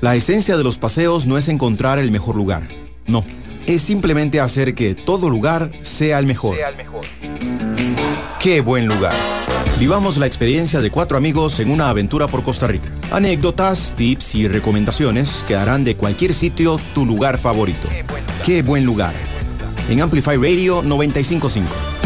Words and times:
La 0.00 0.16
esencia 0.16 0.56
de 0.56 0.64
los 0.64 0.78
paseos 0.78 1.26
no 1.26 1.36
es 1.36 1.48
encontrar 1.48 1.98
el 1.98 2.10
mejor 2.10 2.34
lugar, 2.34 2.68
no, 3.06 3.22
es 3.66 3.82
simplemente 3.82 4.40
hacer 4.40 4.74
que 4.74 4.94
todo 4.94 5.28
lugar 5.28 5.70
sea 5.82 6.18
el 6.18 6.26
mejor. 6.26 6.56
Qué 8.38 8.62
buen 8.62 8.86
lugar. 8.86 9.12
Vivamos 9.78 10.16
la 10.16 10.26
experiencia 10.26 10.80
de 10.80 10.90
cuatro 10.90 11.18
amigos 11.18 11.60
en 11.60 11.70
una 11.70 11.90
aventura 11.90 12.28
por 12.28 12.42
Costa 12.42 12.66
Rica. 12.66 12.90
Anécdotas, 13.12 13.92
tips 13.94 14.36
y 14.36 14.48
recomendaciones 14.48 15.44
que 15.46 15.56
harán 15.56 15.84
de 15.84 15.96
cualquier 15.96 16.32
sitio 16.32 16.78
tu 16.94 17.04
lugar 17.04 17.36
favorito. 17.36 17.88
Qué 18.44 18.62
buen 18.62 18.86
lugar. 18.86 19.12
En 19.90 20.00
Amplify 20.00 20.36
Radio 20.36 20.82
955. 20.82 21.99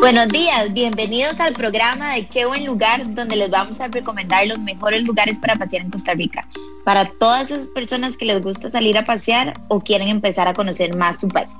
Buenos 0.00 0.28
días, 0.28 0.72
bienvenidos 0.72 1.40
al 1.40 1.54
programa 1.54 2.14
de 2.14 2.28
Qué 2.28 2.44
buen 2.44 2.66
lugar, 2.66 3.14
donde 3.14 3.34
les 3.34 3.50
vamos 3.50 3.80
a 3.80 3.88
recomendar 3.88 4.46
los 4.46 4.58
mejores 4.58 5.02
lugares 5.04 5.38
para 5.38 5.56
pasear 5.56 5.82
en 5.82 5.90
Costa 5.90 6.12
Rica. 6.12 6.46
Para 6.84 7.06
todas 7.06 7.50
esas 7.50 7.68
personas 7.68 8.16
que 8.16 8.26
les 8.26 8.42
gusta 8.42 8.70
salir 8.70 8.98
a 8.98 9.04
pasear 9.04 9.58
o 9.68 9.80
quieren 9.80 10.08
empezar 10.08 10.48
a 10.48 10.54
conocer 10.54 10.94
más 10.94 11.18
su 11.20 11.28
país. 11.28 11.54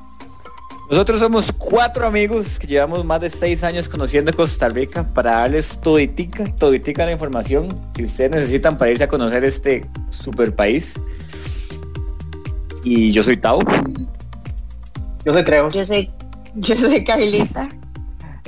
Nosotros 0.91 1.19
somos 1.19 1.51
cuatro 1.51 2.07
amigos 2.07 2.59
que 2.59 2.67
llevamos 2.67 3.05
más 3.05 3.23
de 3.23 3.31
seis 3.31 3.65
años 3.65 3.89
conociendo 3.89 4.33
Costa 4.33 4.69
Rica 4.69 5.03
para 5.03 5.33
darles 5.33 5.81
toditica, 5.81 6.45
toditica 6.45 7.07
la 7.07 7.13
información 7.13 7.69
que 7.95 8.05
ustedes 8.05 8.31
necesitan 8.31 8.77
para 8.77 8.91
irse 8.91 9.05
a 9.05 9.09
conocer 9.09 9.45
este 9.45 9.87
super 10.11 10.55
país. 10.55 11.01
Y 12.85 13.11
yo 13.13 13.23
soy 13.23 13.39
Tau. 13.39 13.63
Yo 15.25 15.33
soy 15.33 15.43
Treo. 15.43 15.71
Yo 15.71 15.87
soy, 15.87 16.11
yo 16.55 16.77
soy 16.77 17.03
Carlita. 17.03 17.69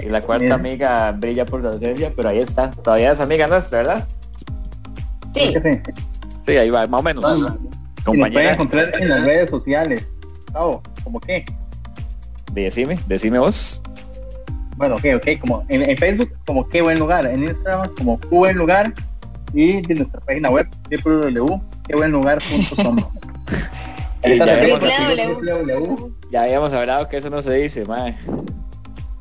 Y 0.03 0.07
la 0.07 0.21
cuarta 0.23 0.55
amiga 0.55 1.13
brilla 1.13 1.45
por 1.45 1.61
su 1.61 1.69
ausencia, 1.69 2.13
pero 2.15 2.29
ahí 2.29 2.39
está. 2.39 2.71
Todavía 2.71 3.13
es 3.13 3.21
amiga, 3.21 3.47
¿no? 3.47 3.59
¿Verdad? 3.71 4.07
Sí. 5.35 5.55
Sí, 6.47 6.57
ahí 6.57 6.71
va, 6.71 6.87
más 6.87 7.01
o 7.01 7.03
menos. 7.03 7.25
Compañera. 8.05 8.33
pueden 8.33 8.55
encontrar 8.55 9.03
en 9.03 9.09
las 9.09 9.25
redes 9.25 9.51
sociales. 9.51 10.07
Tau, 10.53 10.81
¿cómo 11.05 11.21
qué? 11.21 11.45
Decime, 12.53 12.99
decime 13.07 13.39
vos. 13.39 13.83
Bueno, 14.77 14.97
ok, 14.97 15.05
ok, 15.17 15.27
como 15.41 15.65
en, 15.69 15.97
Facebook 15.97 16.33
como 16.47 16.67
qué 16.69 16.81
buen 16.81 16.99
lugar, 16.99 17.27
en 17.27 17.43
Instagram 17.43 17.95
como 17.97 18.19
qué 18.21 18.29
buen 18.29 18.57
lugar 18.57 18.95
y 19.53 19.83
de 19.87 19.95
nuestra 19.97 20.21
página 20.21 20.49
web 20.51 20.67
www.quebuenlugar.com. 21.05 22.97
ya, 24.23 24.47
ya 26.31 26.43
habíamos 26.43 26.73
hablado 26.73 27.09
que 27.09 27.17
eso 27.17 27.29
no 27.29 27.43
se 27.43 27.53
dice, 27.55 27.85
madre. 27.85 28.17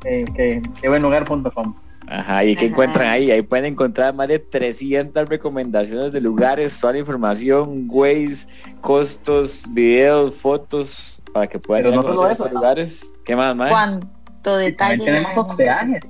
Eh, 0.05 0.61
quebuenlugar.com. 0.81 1.75
Ajá, 2.09 2.45
y 2.45 2.55
que 2.55 2.67
encuentran 2.67 3.09
ahí, 3.09 3.31
ahí 3.31 3.41
pueden 3.41 3.65
encontrar 3.65 4.13
más 4.13 4.29
de 4.29 4.39
300 4.39 5.27
recomendaciones 5.27 6.13
de 6.13 6.21
lugares, 6.21 6.79
toda 6.79 6.93
la 6.93 6.99
información, 6.99 7.85
ways, 7.89 8.47
costos, 8.79 9.65
videos, 9.71 10.35
fotos, 10.35 11.21
para 11.33 11.47
que 11.47 11.59
puedan 11.59 11.93
ir 11.93 11.99
a 11.99 12.31
esos 12.31 12.51
lugares. 12.51 13.05
¿Qué 13.25 13.35
más, 13.35 13.53
más? 13.53 13.69
¿Cuánto 13.69 14.55
detalle? 14.55 15.03
Tenemos 15.03 15.31
hospedajes. 15.35 16.01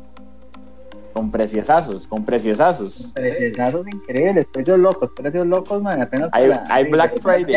Con 1.14 1.32
preciosazos, 1.32 2.06
con 2.06 2.24
preciosazos. 2.24 3.12
Preciosazos 3.16 3.88
increíbles, 3.88 4.46
precios 4.54 4.78
locos, 4.78 5.10
precios 5.16 5.48
locos, 5.48 5.82
man, 5.82 6.00
apenas. 6.00 6.30
Hay, 6.32 6.52
hay 6.70 6.92
Black 6.92 7.20
Friday. 7.20 7.56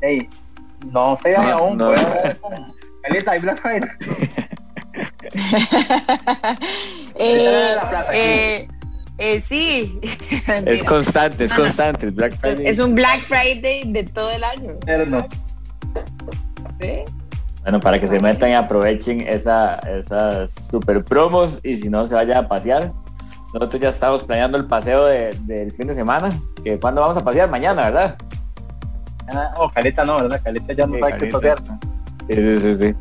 Hey, 0.00 0.28
no 0.92 1.16
sé 1.16 1.32
no, 1.36 1.42
aún, 1.42 1.76
no. 1.76 1.92
Hay 3.04 3.38
Black 3.38 3.60
Friday. 3.60 3.88
eh, 7.14 7.76
eh, 8.12 8.68
eh, 9.18 9.40
sí. 9.40 10.00
es 10.66 10.82
constante, 10.84 11.44
es 11.44 11.52
constante. 11.52 12.08
Es 12.08 12.14
Black 12.14 12.36
Friday. 12.36 12.66
Es 12.66 12.78
un 12.78 12.94
Black 12.94 13.22
Friday 13.22 13.84
de 13.92 14.04
todo 14.04 14.30
el 14.30 14.44
año. 14.44 14.74
Pero 14.84 15.06
no. 15.06 15.28
Bueno, 17.62 17.78
para 17.78 18.00
que 18.00 18.08
se 18.08 18.18
metan 18.18 18.50
y 18.50 18.54
aprovechen 18.54 19.20
esa, 19.20 19.76
esas 19.76 20.52
super 20.70 21.04
promos 21.04 21.60
y 21.62 21.76
si 21.76 21.88
no 21.88 22.06
se 22.06 22.14
vayan 22.14 22.44
a 22.44 22.48
pasear. 22.48 22.92
Nosotros 23.54 23.82
ya 23.82 23.90
estamos 23.90 24.24
planeando 24.24 24.56
el 24.56 24.64
paseo 24.64 25.04
del 25.04 25.70
fin 25.72 25.86
de 25.86 25.94
semana. 25.94 26.30
Que 26.64 26.80
cuando 26.80 27.02
vamos 27.02 27.16
a 27.16 27.24
pasear 27.24 27.50
mañana, 27.50 27.84
¿verdad? 27.84 28.16
Ah, 29.28 29.54
oh, 29.58 29.70
Caleta 29.70 30.04
no, 30.04 30.16
¿verdad? 30.22 30.40
Caleta 30.42 30.72
ya 30.72 30.86
no 30.86 30.98
va 30.98 31.12
que 31.12 31.26
pasear. 31.26 31.62
Sí, 32.28 32.58
sí, 32.58 32.74
sí, 32.76 32.94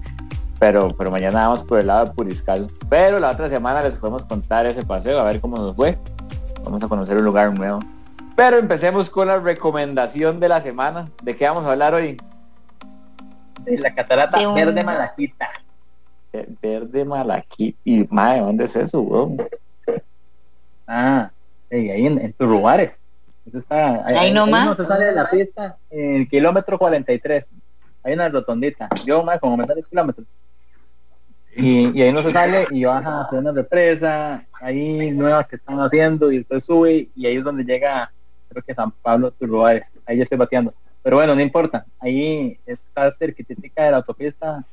Pero, 0.60 0.90
pero 0.98 1.12
mañana 1.12 1.48
vamos 1.48 1.64
por 1.64 1.80
el 1.80 1.88
lado 1.88 2.06
de 2.06 2.12
Puriscal. 2.12 2.68
Pero 2.90 3.20
la 3.20 3.32
otra 3.32 3.50
semana 3.50 3.82
les 3.82 3.96
podemos 3.98 4.26
contar 4.26 4.66
ese 4.66 4.84
paseo, 4.84 5.20
a 5.20 5.24
ver 5.24 5.40
cómo 5.40 5.58
nos 5.58 5.76
fue. 5.76 5.98
Vamos 6.64 6.84
a 6.84 6.88
conocer 6.88 7.18
un 7.18 7.26
lugar 7.26 7.54
nuevo. 7.58 7.80
Pero 8.36 8.58
empecemos 8.58 9.10
con 9.10 9.28
la 9.28 9.40
recomendación 9.40 10.40
de 10.40 10.50
la 10.50 10.62
semana. 10.62 11.10
¿De 11.22 11.36
qué 11.36 11.46
vamos 11.46 11.66
a 11.66 11.72
hablar 11.72 11.94
hoy? 11.94 12.18
de 13.64 13.78
la 13.78 13.94
catarata 13.94 14.54
Verde 14.54 14.84
Malaquita. 14.84 15.50
Verde 16.62 17.06
Malaquita. 17.06 17.78
Y 17.84 18.08
madre, 18.10 18.42
¿dónde 18.42 18.66
es 18.66 18.76
eso, 18.76 19.02
weón? 19.02 19.38
Ah, 20.88 21.32
ahí 21.72 22.06
en, 22.06 22.20
en 22.20 22.36
lugares. 22.40 23.00
Eso 23.46 23.58
está, 23.58 24.06
ahí, 24.06 24.16
ahí 24.16 24.34
nomás. 24.34 24.66
no 24.66 24.74
se 24.74 24.86
sale 24.86 25.06
de 25.06 25.14
la 25.14 25.30
pista 25.30 25.78
en 25.90 26.18
el 26.18 26.30
kilómetro 26.30 26.78
43. 26.78 27.50
Hay 28.04 28.14
una 28.14 28.30
rotondita. 28.30 28.90
Yo 29.06 29.24
más 29.24 29.40
como 29.40 29.58
me 29.58 29.66
sale 29.66 29.84
kilómetros. 29.84 30.28
Y, 31.56 31.98
y, 31.98 32.02
ahí 32.02 32.14
no 32.14 32.24
se 32.24 32.32
sale 32.32 32.66
y 32.72 32.86
baja 32.86 33.22
hacia 33.22 33.40
una 33.40 33.52
represa, 33.52 34.46
ahí 34.54 35.12
nuevas 35.12 35.48
que 35.48 35.58
están 35.58 35.78
haciendo 35.82 36.32
y 36.32 36.38
después 36.38 36.64
sube 36.64 37.10
y 37.14 37.26
ahí 37.26 37.36
es 37.36 37.44
donde 37.44 37.66
llega, 37.66 38.10
creo 38.48 38.64
que 38.64 38.74
San 38.74 38.92
Pablo 38.92 39.32
Turruares. 39.32 39.86
Ahí 40.06 40.18
ya 40.18 40.24
estoy 40.24 40.38
bateando. 40.38 40.74
Pero 41.04 41.18
bueno, 41.18 41.36
no 41.36 41.42
importa. 41.42 41.86
Ahí 42.00 42.58
está 42.66 43.12
cerquita 43.12 43.54
de 43.84 43.92
la 43.92 43.98
autopista, 43.98 44.64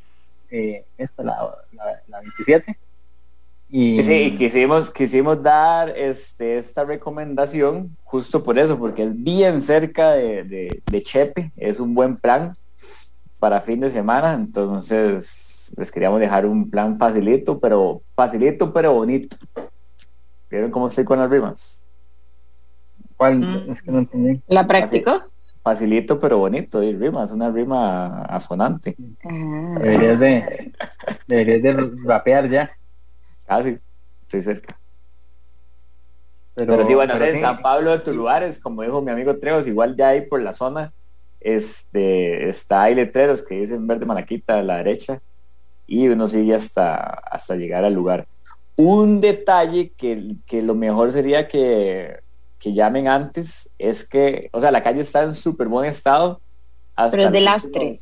eh, 0.50 0.84
esta, 0.97 1.22
la, 1.22 1.55
la, 2.06 2.21
27. 2.21 2.78
Y... 3.71 4.03
Sí, 4.03 4.37
quisimos, 4.39 4.91
quisimos 4.91 5.43
dar 5.43 5.91
este, 5.91 6.59
esta 6.59 6.84
recomendación 6.84 7.95
justo 8.05 8.43
por 8.43 8.59
eso, 8.59 8.78
porque 8.78 9.03
es 9.03 9.22
bien 9.22 9.60
cerca 9.60 10.12
de, 10.12 10.81
de, 10.87 11.03
Chepe, 11.03 11.53
es 11.56 11.78
un 11.78 11.95
buen 11.95 12.16
plan 12.16 12.56
para 13.38 13.60
fin 13.60 13.81
de 13.81 13.91
semana, 13.91 14.32
entonces 14.32 15.72
les 15.76 15.93
queríamos 15.93 16.21
dejar 16.21 16.47
un 16.47 16.71
plan 16.71 16.99
facilito, 16.99 17.59
pero 17.59 18.03
facilito 18.15 18.72
pero 18.72 18.93
bonito. 18.94 19.37
¿Vieron 20.50 20.71
cómo 20.71 20.88
estoy 20.88 21.04
con 21.04 21.19
las 21.19 21.31
rimas? 21.31 21.82
¿Cuál? 23.16 23.38
Mm. 23.38 23.71
Es 23.71 23.82
que 23.82 23.91
no 23.91 23.98
entendí. 23.98 24.43
¿La 24.48 24.66
practicó? 24.66 25.22
facilito 25.69 26.19
pero 26.19 26.38
bonito, 26.38 26.82
y 26.82 26.97
rima, 26.97 27.25
es 27.25 27.31
una 27.31 27.50
rima 27.50 28.22
asonante. 28.22 28.97
Ah. 29.22 29.78
Deberías 29.81 30.19
de, 30.19 30.72
deberías 31.27 31.62
de 31.62 31.91
rapear 32.04 32.48
ya. 32.48 32.71
Casi, 33.47 33.78
estoy 34.22 34.43
cerca. 34.43 34.78
Pero, 36.54 36.84
sí, 36.84 36.94
bueno, 36.94 37.15
en 37.22 37.41
San 37.41 37.60
Pablo 37.60 37.93
de 37.93 37.98
Tuluares, 38.00 38.59
como 38.59 38.82
dijo 38.82 39.00
mi 39.00 39.10
amigo 39.10 39.37
Treos, 39.37 39.66
igual 39.66 39.94
ya 39.94 40.09
ahí 40.09 40.22
por 40.22 40.41
la 40.43 40.53
zona, 40.53 40.93
este, 41.41 42.49
está 42.49 42.82
hay 42.82 42.94
letreros 42.94 43.43
que 43.43 43.60
dicen 43.60 43.87
verde 43.87 44.06
malaquita 44.06 44.59
a 44.59 44.62
la 44.62 44.76
derecha 44.78 45.21
y 45.87 46.09
uno 46.09 46.26
sigue 46.26 46.54
hasta, 46.54 46.97
hasta 46.97 47.56
llegar 47.56 47.84
al 47.84 47.94
lugar. 47.94 48.26
Un 48.76 49.21
detalle 49.21 49.93
que, 49.97 50.37
que 50.47 50.62
lo 50.62 50.75
mejor 50.75 51.10
sería 51.12 51.48
que 51.48 52.21
que 52.59 52.72
llamen 52.75 53.09
antes 53.09 53.71
es 53.78 54.04
que, 54.04 54.50
o 54.53 54.60
sea, 54.60 54.71
la 54.71 54.82
calle 54.82 55.00
está 55.00 55.22
en 55.22 55.34
súper 55.34 55.69
buen 55.69 55.88
estado. 55.88 56.41
Hasta 56.97 57.16
pero 57.16 57.28
es 57.28 57.32
de 57.32 57.41
lastre. 57.41 57.98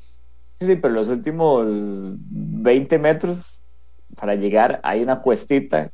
sí, 0.58 0.76
pero 0.76 0.94
los 0.94 1.08
últimos 1.08 1.66
20 1.68 2.98
metros 2.98 3.62
para 4.16 4.34
llegar 4.34 4.80
hay 4.82 5.02
una 5.02 5.20
cuestita 5.20 5.90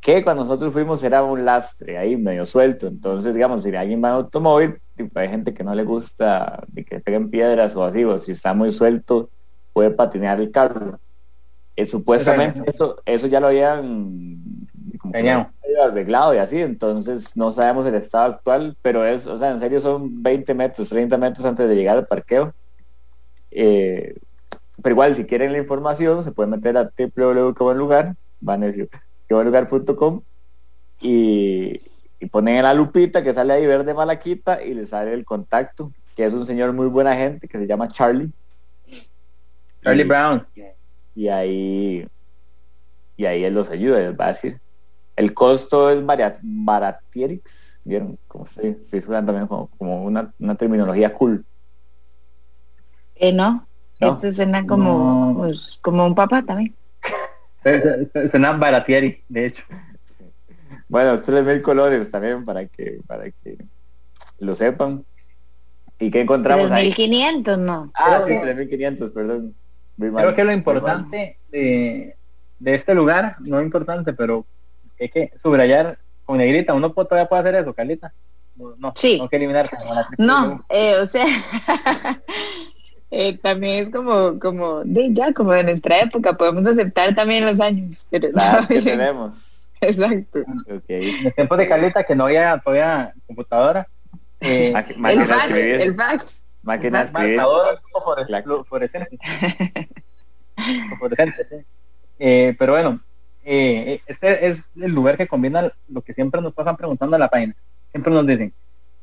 que 0.00 0.24
cuando 0.24 0.44
nosotros 0.44 0.72
fuimos 0.72 1.02
era 1.02 1.22
un 1.22 1.44
lastre 1.44 1.98
ahí 1.98 2.16
medio 2.16 2.46
suelto. 2.46 2.86
Entonces, 2.86 3.34
digamos, 3.34 3.62
si 3.62 3.76
alguien 3.76 4.02
va 4.02 4.08
en 4.08 4.14
automóvil, 4.14 4.80
hay 5.14 5.28
gente 5.28 5.54
que 5.54 5.64
no 5.64 5.74
le 5.74 5.84
gusta 5.84 6.64
de 6.68 6.84
que 6.84 7.00
peguen 7.00 7.30
piedras 7.30 7.76
o 7.76 7.84
así, 7.84 8.04
o 8.04 8.18
si 8.18 8.32
está 8.32 8.54
muy 8.54 8.70
suelto, 8.70 9.30
puede 9.72 9.90
patinear 9.90 10.40
el 10.40 10.50
carro. 10.50 10.98
Eh, 11.76 11.86
supuestamente 11.86 12.62
eso, 12.66 13.00
eso 13.06 13.26
ya 13.26 13.40
lo 13.40 13.48
habían 13.48 14.66
arreglado 15.82 16.34
y 16.34 16.38
así, 16.38 16.60
entonces 16.60 17.36
no 17.36 17.52
sabemos 17.52 17.86
el 17.86 17.94
estado 17.94 18.34
actual, 18.34 18.76
pero 18.82 19.04
es, 19.04 19.26
o 19.26 19.38
sea, 19.38 19.50
en 19.50 19.60
serio 19.60 19.80
son 19.80 20.22
20 20.22 20.54
metros, 20.54 20.88
30 20.88 21.16
metros 21.16 21.44
antes 21.44 21.68
de 21.68 21.76
llegar 21.76 21.96
al 21.96 22.06
parqueo. 22.06 22.52
Eh, 23.50 24.14
pero 24.82 24.94
igual, 24.94 25.14
si 25.14 25.26
quieren 25.26 25.52
la 25.52 25.58
información, 25.58 26.22
se 26.22 26.32
pueden 26.32 26.50
meter 26.50 26.76
a 26.76 26.90
www.quebuenlugar, 26.96 28.14
van 28.40 28.62
a 28.62 28.66
decir 28.66 28.88
quebuenlugar.com 29.28 30.22
y, 31.00 31.80
y 32.20 32.26
ponen 32.26 32.56
en 32.56 32.62
la 32.62 32.74
lupita 32.74 33.24
que 33.24 33.32
sale 33.32 33.54
ahí 33.54 33.66
verde 33.66 33.94
malaquita 33.94 34.62
y 34.62 34.74
le 34.74 34.84
sale 34.84 35.14
el 35.14 35.24
contacto, 35.24 35.90
que 36.14 36.24
es 36.24 36.32
un 36.34 36.46
señor 36.46 36.72
muy 36.72 36.86
buena 36.86 37.16
gente 37.16 37.48
que 37.48 37.58
se 37.58 37.66
llama 37.66 37.88
Charlie. 37.88 38.30
Charlie 39.82 40.04
Brown. 40.04 40.46
Y 41.14 41.28
ahí 41.28 42.06
y 43.20 43.26
ahí 43.26 43.44
él 43.44 43.52
los 43.52 43.70
ayuda, 43.70 43.98
les 43.98 44.18
va 44.18 44.24
a 44.24 44.28
decir 44.28 44.58
El 45.14 45.34
costo 45.34 45.90
es 45.90 46.02
baratierix, 46.42 47.78
¿vieron? 47.84 48.18
Como 48.26 48.46
se, 48.46 48.82
se 48.82 48.96
usa 48.96 49.24
también 49.24 49.46
como, 49.46 50.04
una, 50.04 50.32
terminología 50.56 51.12
cool. 51.12 51.44
Eh, 53.16 53.30
no, 53.30 53.66
esto 53.98 54.32
suena 54.32 54.66
como, 54.66 55.36
pues, 55.36 55.78
como 55.82 56.06
un 56.06 56.14
papá 56.14 56.42
también. 56.42 56.74
Suena 58.30 58.52
baratieri, 58.52 59.22
de 59.28 59.46
hecho. 59.46 59.62
Bueno, 60.90 61.16
tres 61.22 61.44
mil 61.44 61.62
colores 61.62 62.10
también 62.10 62.44
para 62.44 62.66
que, 62.66 62.98
para 63.06 63.30
que 63.30 63.56
lo 64.40 64.56
sepan. 64.56 65.04
¿Y 66.00 66.10
qué 66.10 66.22
encontramos 66.22 66.68
3.500, 66.68 67.58
¿no? 67.58 67.92
Ah, 67.94 68.22
sí, 68.26 68.32
3.500, 68.32 69.12
perdón. 69.12 69.54
Creo 69.96 70.34
que 70.34 70.44
lo 70.44 70.52
importante 70.52 71.38
de, 71.50 72.16
de, 72.58 72.74
este 72.74 72.94
lugar, 72.94 73.36
no 73.38 73.60
importante, 73.60 74.12
pero 74.12 74.44
hay 74.98 75.10
que 75.10 75.32
subrayar 75.40 75.96
con 76.24 76.38
negrita. 76.38 76.74
¿Uno 76.74 76.90
todavía 76.90 77.28
puede 77.28 77.42
hacer 77.42 77.54
eso, 77.54 77.72
Carlita? 77.72 78.12
No, 78.56 78.92
sí. 78.96 79.18
no 79.18 79.28
que 79.28 79.36
eliminar. 79.36 79.70
No, 80.18 80.60
eh, 80.70 80.96
o 81.00 81.06
sea, 81.06 81.24
eh, 83.12 83.38
también 83.38 83.84
es 83.84 83.90
como, 83.90 84.40
como, 84.40 84.82
de 84.84 85.12
ya, 85.12 85.32
como 85.32 85.52
de 85.52 85.62
nuestra 85.62 86.00
época, 86.00 86.32
podemos 86.32 86.66
aceptar 86.66 87.14
también 87.14 87.46
los 87.46 87.60
años. 87.60 88.06
Pero 88.10 88.30
claro, 88.32 88.66
que 88.66 88.82
tenemos. 88.82 89.49
Exacto. 89.80 90.40
Okay. 90.68 91.20
En 91.20 91.26
el 91.26 91.34
tiempo 91.34 91.56
de 91.56 91.68
Carlita, 91.68 92.04
que 92.04 92.14
no 92.14 92.24
había 92.24 92.58
todavía 92.58 93.14
computadora, 93.26 93.88
eh, 94.40 94.68
el, 94.68 95.26
fax, 95.26 95.54
el 95.54 95.94
fax. 95.94 96.42
Máquina 96.62 97.02
escribir. 97.02 97.40
eh, 102.18 102.54
pero 102.58 102.72
bueno, 102.72 103.00
eh, 103.44 104.00
este 104.06 104.46
es 104.46 104.62
el 104.76 104.92
lugar 104.92 105.16
que 105.16 105.26
combina 105.26 105.72
lo 105.88 106.02
que 106.02 106.12
siempre 106.12 106.42
nos 106.42 106.52
pasan 106.52 106.76
preguntando 106.76 107.16
a 107.16 107.18
la 107.18 107.28
página. 107.28 107.56
Siempre 107.90 108.12
nos 108.12 108.26
dicen, 108.26 108.52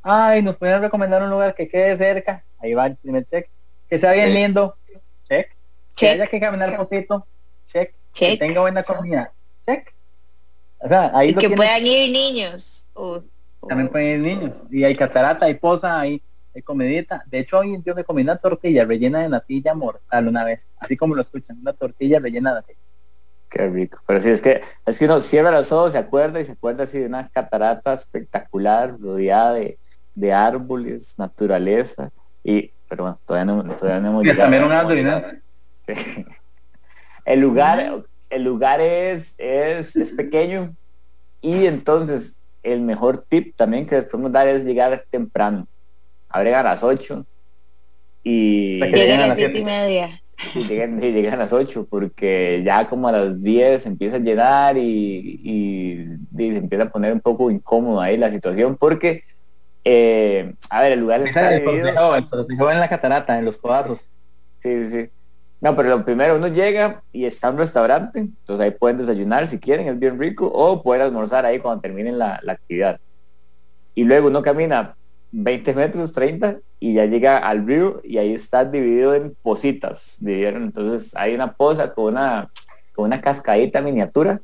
ay, 0.03 0.41
nos 0.41 0.55
pueden 0.55 0.81
recomendar 0.81 1.23
un 1.23 1.29
lugar 1.29 1.55
que 1.55 1.67
quede 1.67 1.97
cerca. 1.97 2.43
Ahí 2.59 2.73
va 2.73 2.87
el 2.87 2.95
primer 2.95 3.25
check. 3.25 3.49
Que 3.89 3.97
sea 3.97 4.13
bien 4.13 4.33
lindo. 4.33 4.75
Check. 5.27 5.51
Que 5.95 6.09
haya 6.09 6.27
que 6.27 6.39
caminar 6.39 6.77
poquito. 6.77 7.25
Check. 7.73 7.93
Que 8.13 8.37
tenga 8.37 8.61
buena 8.61 8.83
comida. 8.83 9.31
Check. 9.65 9.93
O 10.79 10.87
sea, 10.87 11.11
ahí 11.13 11.29
y 11.29 11.35
que 11.35 11.49
puedan 11.49 11.85
ir 11.85 12.11
niños. 12.11 12.87
También 13.67 13.89
pueden 13.89 14.25
ir 14.25 14.37
niños. 14.37 14.55
Y 14.69 14.83
hay 14.83 14.95
catarata, 14.95 15.45
hay 15.45 15.55
posa, 15.55 15.99
hay, 15.99 16.21
hay 16.55 16.61
comidita. 16.61 17.23
De 17.27 17.39
hecho, 17.39 17.59
hoy 17.59 17.81
yo 17.85 17.95
me 17.95 18.03
comí 18.03 18.21
una 18.21 18.37
tortilla 18.37 18.85
rellena 18.85 19.19
de 19.19 19.29
natilla 19.29 19.73
mortal 19.73 20.27
una 20.27 20.43
vez. 20.43 20.65
Así 20.79 20.95
como 20.95 21.15
lo 21.15 21.21
escuchan, 21.21 21.57
una 21.59 21.73
tortilla 21.73 22.19
rellena 22.19 22.51
de 22.51 22.55
natilla. 22.61 22.79
Qué 23.49 23.69
rico. 23.69 23.99
Pero 24.05 24.21
sí, 24.21 24.29
es 24.29 24.41
que, 24.41 24.61
es 24.85 24.99
que 24.99 25.05
uno 25.05 25.19
cierra 25.19 25.51
los 25.51 25.71
ojos, 25.71 25.93
se 25.93 25.97
acuerda 25.97 26.39
y 26.39 26.45
se 26.45 26.51
acuerda 26.51 26.83
así 26.83 26.99
de 26.99 27.05
una 27.05 27.29
catarata 27.29 27.93
espectacular, 27.93 28.99
rodeada 28.99 29.53
de, 29.53 29.79
de 30.15 30.33
árboles, 30.33 31.17
naturaleza. 31.17 32.11
Y, 32.43 32.71
pero 32.89 33.03
bueno, 33.03 33.19
todavía 33.25 33.45
no, 33.45 33.75
todavía 33.75 34.01
no 34.01 34.09
hemos 34.09 34.23
llegado. 34.23 34.41
También 34.41 34.63
un 34.63 35.41
sí. 35.87 36.25
El 37.25 37.41
lugar, 37.41 38.05
el 38.29 38.43
lugar 38.43 38.81
es, 38.81 39.35
es, 39.37 39.95
es 39.95 40.11
pequeño 40.11 40.75
y 41.41 41.65
entonces 41.65 42.37
el 42.63 42.81
mejor 42.81 43.25
tip 43.27 43.55
también 43.55 43.85
que 43.85 43.95
les 43.95 44.05
podemos 44.05 44.31
dar 44.31 44.47
es 44.47 44.63
llegar 44.63 45.05
temprano. 45.09 45.67
Abren 46.29 46.55
a 46.55 46.63
las 46.63 46.83
8 46.83 47.25
y... 48.23 48.79
Llegan 48.81 49.21
a 49.21 49.27
las 49.27 49.37
7 49.37 49.57
y 49.57 49.63
media. 49.63 50.21
Sí, 50.53 50.63
llegan, 50.65 51.33
a 51.33 51.37
las 51.37 51.53
8 51.53 51.87
porque 51.89 52.61
ya 52.65 52.87
como 52.89 53.07
a 53.07 53.11
las 53.11 53.41
10 53.41 53.85
empieza 53.87 54.17
a 54.17 54.19
llenar 54.19 54.77
y, 54.77 56.05
se 56.35 56.57
empieza 56.57 56.85
a 56.85 56.89
poner 56.89 57.13
un 57.13 57.21
poco 57.21 57.49
incómodo 57.49 58.01
ahí 58.01 58.17
la 58.17 58.29
situación 58.29 58.75
porque, 58.75 59.23
eh, 59.83 60.53
a 60.69 60.81
ver, 60.81 60.91
el 60.91 60.99
lugar 60.99 61.21
está 61.21 61.49
dividido... 61.51 62.15
en 62.15 62.79
la 62.79 62.89
catarata, 62.89 63.39
en 63.39 63.45
los 63.45 63.57
cuadros. 63.57 63.99
Sí, 64.61 64.83
sí, 64.83 64.89
sí. 64.89 65.09
No, 65.59 65.75
pero 65.75 65.89
lo 65.89 66.05
primero, 66.05 66.35
uno 66.35 66.47
llega 66.47 67.01
y 67.11 67.25
está 67.25 67.47
en 67.47 67.55
un 67.55 67.59
restaurante, 67.59 68.19
entonces 68.19 68.63
ahí 68.63 68.71
pueden 68.71 68.97
desayunar 68.97 69.47
si 69.47 69.59
quieren, 69.59 69.87
es 69.87 69.97
bien 69.97 70.19
rico, 70.19 70.45
o 70.53 70.83
pueden 70.83 71.03
almorzar 71.03 71.45
ahí 71.45 71.59
cuando 71.59 71.81
terminen 71.81 72.19
la, 72.19 72.39
actividad. 72.47 72.99
Y 73.95 74.03
luego 74.03 74.27
uno 74.27 74.43
camina 74.43 74.95
20 75.31 75.73
metros, 75.73 76.13
30, 76.13 76.59
y 76.79 76.93
ya 76.93 77.05
llega 77.05 77.39
al 77.39 77.65
río 77.65 78.01
y 78.03 78.19
ahí 78.19 78.33
está 78.33 78.65
dividido 78.65 79.15
en 79.15 79.35
positas, 79.41 80.17
dividieron. 80.19 80.63
Entonces 80.63 81.15
hay 81.15 81.33
una 81.33 81.53
poza 81.53 81.91
con 81.91 82.13
una, 82.13 82.51
con 82.93 83.05
una 83.05 83.19
cascadita 83.19 83.81
miniatura, 83.81 84.39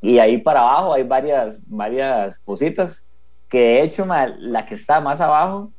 y 0.00 0.18
ahí 0.18 0.38
para 0.38 0.60
abajo 0.60 0.94
hay 0.94 1.04
varias, 1.04 1.62
varias 1.68 2.40
positas, 2.40 3.04
que 3.48 3.58
de 3.58 3.82
hecho 3.82 4.04
la 4.38 4.66
que 4.66 4.74
está 4.74 5.00
más 5.00 5.20
abajo 5.20 5.70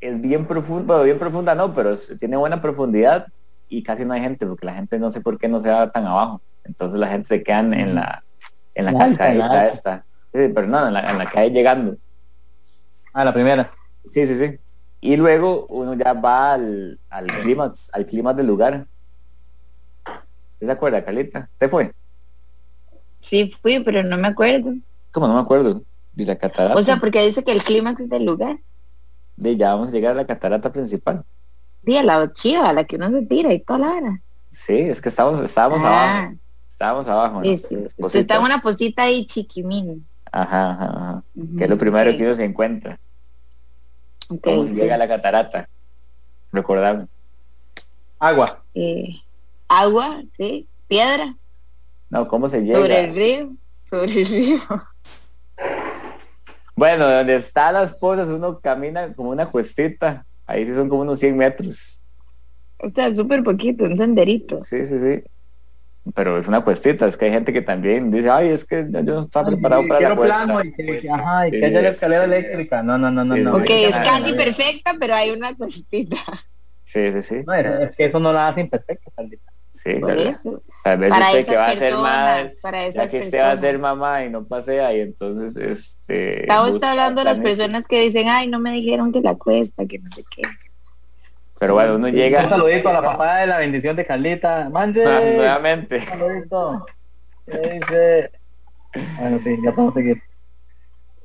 es 0.00 0.20
bien 0.20 0.46
profunda, 0.46 1.02
bien 1.02 1.18
profunda 1.18 1.54
no, 1.56 1.74
pero 1.74 1.96
tiene 1.96 2.36
buena 2.36 2.62
profundidad 2.62 3.26
y 3.72 3.82
casi 3.82 4.04
no 4.04 4.12
hay 4.12 4.20
gente 4.20 4.46
porque 4.46 4.66
la 4.66 4.74
gente 4.74 4.98
no 4.98 5.08
sé 5.08 5.22
por 5.22 5.38
qué 5.38 5.48
no 5.48 5.58
se 5.58 5.70
va 5.70 5.90
tan 5.90 6.04
abajo. 6.06 6.42
Entonces 6.64 6.98
la 6.98 7.08
gente 7.08 7.26
se 7.26 7.42
queda 7.42 7.60
en 7.60 7.94
la, 7.94 8.22
en 8.74 8.84
la 8.84 8.92
cascadita 8.92 9.66
esta. 9.66 10.04
Sí, 10.34 10.50
pero 10.54 10.66
no, 10.66 10.86
en 10.88 10.92
la, 10.92 11.10
en 11.10 11.16
la 11.16 11.24
calle 11.24 11.50
llegando. 11.50 11.96
a 13.14 13.24
la 13.24 13.32
primera. 13.32 13.72
Sí, 14.04 14.26
sí, 14.26 14.34
sí. 14.34 14.58
Y 15.00 15.16
luego 15.16 15.66
uno 15.70 15.94
ya 15.94 16.12
va 16.12 16.52
al, 16.52 17.00
al 17.08 17.26
clima, 17.38 17.72
al 17.92 18.06
clima 18.06 18.34
del 18.34 18.46
lugar. 18.46 18.86
¿Se 20.60 20.70
acuerda, 20.70 21.02
Calita? 21.02 21.48
¿Te 21.56 21.66
fue? 21.66 21.92
Sí, 23.20 23.52
fui, 23.62 23.82
pero 23.82 24.02
no 24.02 24.18
me 24.18 24.28
acuerdo. 24.28 24.74
¿Cómo 25.12 25.28
no 25.28 25.34
me 25.34 25.40
acuerdo? 25.40 25.82
De 26.12 26.26
la 26.26 26.36
catarata. 26.36 26.78
O 26.78 26.82
sea, 26.82 26.98
porque 26.98 27.24
dice 27.24 27.42
que 27.42 27.52
el 27.52 27.64
clímax 27.64 28.02
es 28.02 28.10
del 28.10 28.26
lugar. 28.26 28.58
De 29.36 29.56
ya 29.56 29.72
vamos 29.72 29.88
a 29.88 29.92
llegar 29.92 30.12
a 30.12 30.16
la 30.16 30.26
catarata 30.26 30.70
principal. 30.70 31.24
Día 31.82 32.02
la 32.02 32.32
chiva, 32.32 32.72
la 32.72 32.84
que 32.84 32.96
uno 32.96 33.10
se 33.10 33.22
tira 33.26 33.52
y 33.52 33.60
toda 33.60 33.78
la 33.80 33.90
hora. 33.90 34.20
Sí, 34.50 34.78
es 34.78 35.00
que 35.00 35.08
estamos, 35.08 35.42
estábamos 35.42 35.80
ah. 35.82 36.20
abajo. 36.20 36.34
Estábamos 36.72 37.08
abajo. 37.08 37.42
está 37.42 38.40
una 38.40 38.60
posita 38.60 39.04
ahí 39.04 39.24
chiquimín. 39.24 40.06
Ajá, 40.30 40.70
ajá, 40.70 41.22
que 41.56 41.64
es 41.64 41.70
lo 41.70 41.76
primero 41.76 42.16
que 42.16 42.24
uno 42.24 42.34
se 42.34 42.44
encuentra. 42.44 42.98
¿Cómo 44.42 44.64
llega 44.64 44.94
a 44.94 44.98
la 44.98 45.08
catarata? 45.08 45.68
Recordamos. 46.50 47.08
Agua. 48.18 48.62
Eh, 48.74 49.16
agua, 49.68 50.22
sí. 50.36 50.66
Piedra. 50.88 51.34
No, 52.08 52.26
¿cómo 52.28 52.48
se 52.48 52.62
llega? 52.62 52.78
Sobre 52.78 53.04
el 53.04 53.14
río. 53.14 53.52
Sobre 53.84 54.22
el 54.22 54.28
río. 54.28 54.60
Bueno, 56.74 57.08
donde 57.08 57.36
están 57.36 57.74
las 57.74 57.92
pozas 57.94 58.28
uno 58.28 58.58
camina 58.58 59.12
como 59.12 59.30
una 59.30 59.46
cuestita 59.46 60.24
Ahí 60.52 60.66
sí 60.66 60.74
son 60.74 60.90
como 60.90 61.00
unos 61.00 61.18
100 61.18 61.34
metros. 61.34 62.02
O 62.76 62.86
sea, 62.86 63.14
súper 63.16 63.42
poquito, 63.42 63.84
un 63.84 63.96
senderito. 63.96 64.62
Sí, 64.64 64.86
sí, 64.86 64.98
sí. 64.98 65.22
Pero 66.14 66.36
es 66.36 66.46
una 66.46 66.62
cuestita, 66.62 67.06
es 67.06 67.16
que 67.16 67.24
hay 67.24 67.30
gente 67.30 67.54
que 67.54 67.62
también 67.62 68.10
dice, 68.10 68.28
ay, 68.28 68.48
es 68.48 68.66
que 68.66 68.86
yo 68.90 69.02
no 69.02 69.20
estaba 69.20 69.48
preparado 69.48 69.88
para 69.88 70.10
la 70.10 70.14
cuesta. 70.14 70.62
y 70.64 71.00
que, 71.00 71.10
ajá, 71.10 71.48
y 71.48 71.52
que 71.52 71.64
haya 71.64 71.80
la 71.80 71.88
escalera 71.88 72.24
eléctrica. 72.24 72.82
No, 72.82 72.98
no, 72.98 73.10
no, 73.10 73.24
no. 73.24 73.34
no. 73.34 73.56
Ok, 73.56 73.70
es 73.70 73.96
casi 74.00 74.34
perfecta, 74.34 74.94
pero 75.00 75.14
hay 75.14 75.30
una 75.30 75.56
cuestita. 75.56 76.18
Sí, 76.84 77.10
sí, 77.12 77.22
sí. 77.22 77.42
No, 77.46 77.54
es, 77.54 77.90
que 77.92 78.04
eso 78.04 78.20
no 78.20 78.30
la 78.30 78.48
hace 78.48 78.60
imperfecta, 78.60 79.10
Sí, 79.82 79.94
Por 79.96 80.16
eso. 80.16 80.62
Para 80.84 80.96
usted 80.96 81.46
que 81.46 81.56
va 81.56 81.66
a 81.66 81.76
ser 81.76 81.94
más, 81.94 82.56
para 82.56 82.88
ya 82.88 83.08
que 83.08 83.18
usted 83.18 83.40
va 83.40 83.52
a 83.52 83.56
ser 83.56 83.78
mamá 83.78 84.24
y 84.24 84.30
no 84.30 84.44
pasea 84.44 84.94
y 84.94 85.00
entonces 85.00 85.56
este 85.56 86.42
estamos 86.42 86.82
hablando 86.82 87.20
de 87.20 87.24
las 87.24 87.38
personas 87.38 87.86
que 87.86 88.00
dicen 88.00 88.28
ay 88.28 88.48
no 88.48 88.58
me 88.58 88.72
dijeron 88.72 89.12
que 89.12 89.20
la 89.20 89.36
cuesta 89.36 89.86
que 89.86 90.00
no 90.00 90.10
sé 90.10 90.24
qué 90.28 90.42
pero 91.62 91.74
bueno 91.74 91.94
uno 91.94 92.08
llega 92.08 92.42
un 92.42 92.48
saludito 92.48 92.88
a 92.88 92.94
la 92.94 93.02
papá 93.02 93.36
de 93.36 93.46
la 93.46 93.58
bendición 93.58 93.94
de 93.94 94.04
Carlita. 94.04 94.68
Mande. 94.68 95.06
Ah, 95.06 95.20
nuevamente. 95.20 96.04
Saludito. 96.04 96.86
Dice 97.46 98.32
bueno 99.16 99.38
sí 99.38 99.58
ya 99.64 99.72
podemos 99.72 99.94
seguir. 99.94 100.22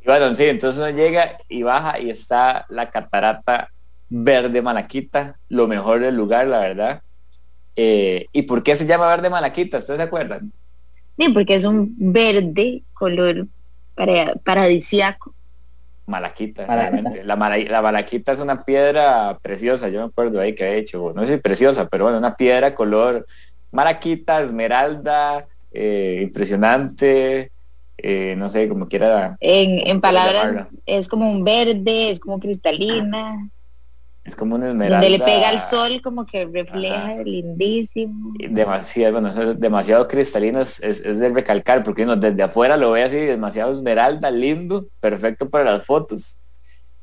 Y 0.03 0.05
bueno 0.05 0.35
sí 0.35 0.45
entonces 0.45 0.79
uno 0.79 0.91
llega 0.91 1.39
y 1.47 1.63
baja 1.63 1.99
y 1.99 2.11
está 2.11 2.67
la 2.69 2.91
catarata 2.91 3.69
verde 4.09 4.61
malaquita 4.61 5.37
lo 5.49 5.67
mejor 5.67 6.01
del 6.01 6.15
lugar 6.15 6.45
la 6.45 6.59
verdad 6.59 7.01
eh, 7.79 8.25
¿Y 8.33 8.41
por 8.41 8.63
qué 8.63 8.75
se 8.75 8.87
llama 8.87 9.07
verde 9.07 9.29
malaquita? 9.29 9.77
¿Ustedes 9.77 9.99
se 9.99 10.03
acuerdan? 10.03 10.51
Sí, 11.17 11.29
porque 11.29 11.53
es 11.53 11.63
un 11.63 11.93
verde 11.95 12.81
color 12.93 13.45
para, 13.93 14.33
paradisiaco. 14.43 15.33
Malaquita, 16.07 16.65
La, 16.65 17.23
la, 17.23 17.81
malaquita 17.81 18.31
es 18.31 18.39
una 18.39 18.63
piedra 18.63 19.37
preciosa, 19.41 19.89
yo 19.89 19.99
me 19.99 20.05
acuerdo 20.07 20.39
ahí 20.39 20.55
que 20.55 20.63
he 20.63 20.77
hecho, 20.77 21.11
no 21.13 21.25
sé 21.25 21.35
si 21.35 21.39
preciosa, 21.39 21.87
pero 21.87 22.05
bueno, 22.05 22.17
una 22.17 22.33
piedra 22.33 22.73
color 22.73 23.27
malaquita, 23.71 24.41
esmeralda, 24.41 25.45
eh, 25.71 26.21
impresionante, 26.23 27.51
eh, 27.97 28.35
no 28.37 28.49
sé, 28.49 28.69
como 28.69 28.87
quiera. 28.87 29.37
En, 29.39 29.85
en 29.85 30.01
palabras, 30.01 30.67
es 30.85 31.07
como 31.07 31.29
un 31.29 31.43
verde, 31.43 32.11
es 32.11 32.19
como 32.19 32.39
cristalina. 32.39 33.49
Es 34.27 34.35
como 34.35 34.55
un 34.55 34.63
esmeralda. 34.63 34.97
Donde 34.97 35.17
le 35.17 35.23
pega 35.23 35.51
el 35.51 35.59
sol, 35.61 36.01
como 36.03 36.25
que 36.25 36.45
refleja, 36.45 37.15
lindísimo. 37.23 38.33
Demasiado, 38.37 39.13
bueno, 39.13 39.29
eso 39.29 39.51
es 39.51 39.59
demasiado 39.59 40.05
cristalino, 40.05 40.59
es, 40.59 40.81
es, 40.81 41.01
de 41.01 41.29
recalcar, 41.29 41.81
porque 41.81 42.03
uno 42.03 42.17
desde 42.17 42.43
afuera 42.43 42.75
lo 42.75 42.91
ve 42.91 43.03
así, 43.03 43.15
demasiado 43.15 43.71
esmeralda, 43.71 44.29
lindo, 44.29 44.85
perfecto 44.99 45.49
para 45.49 45.71
las 45.71 45.85
fotos. 45.85 46.37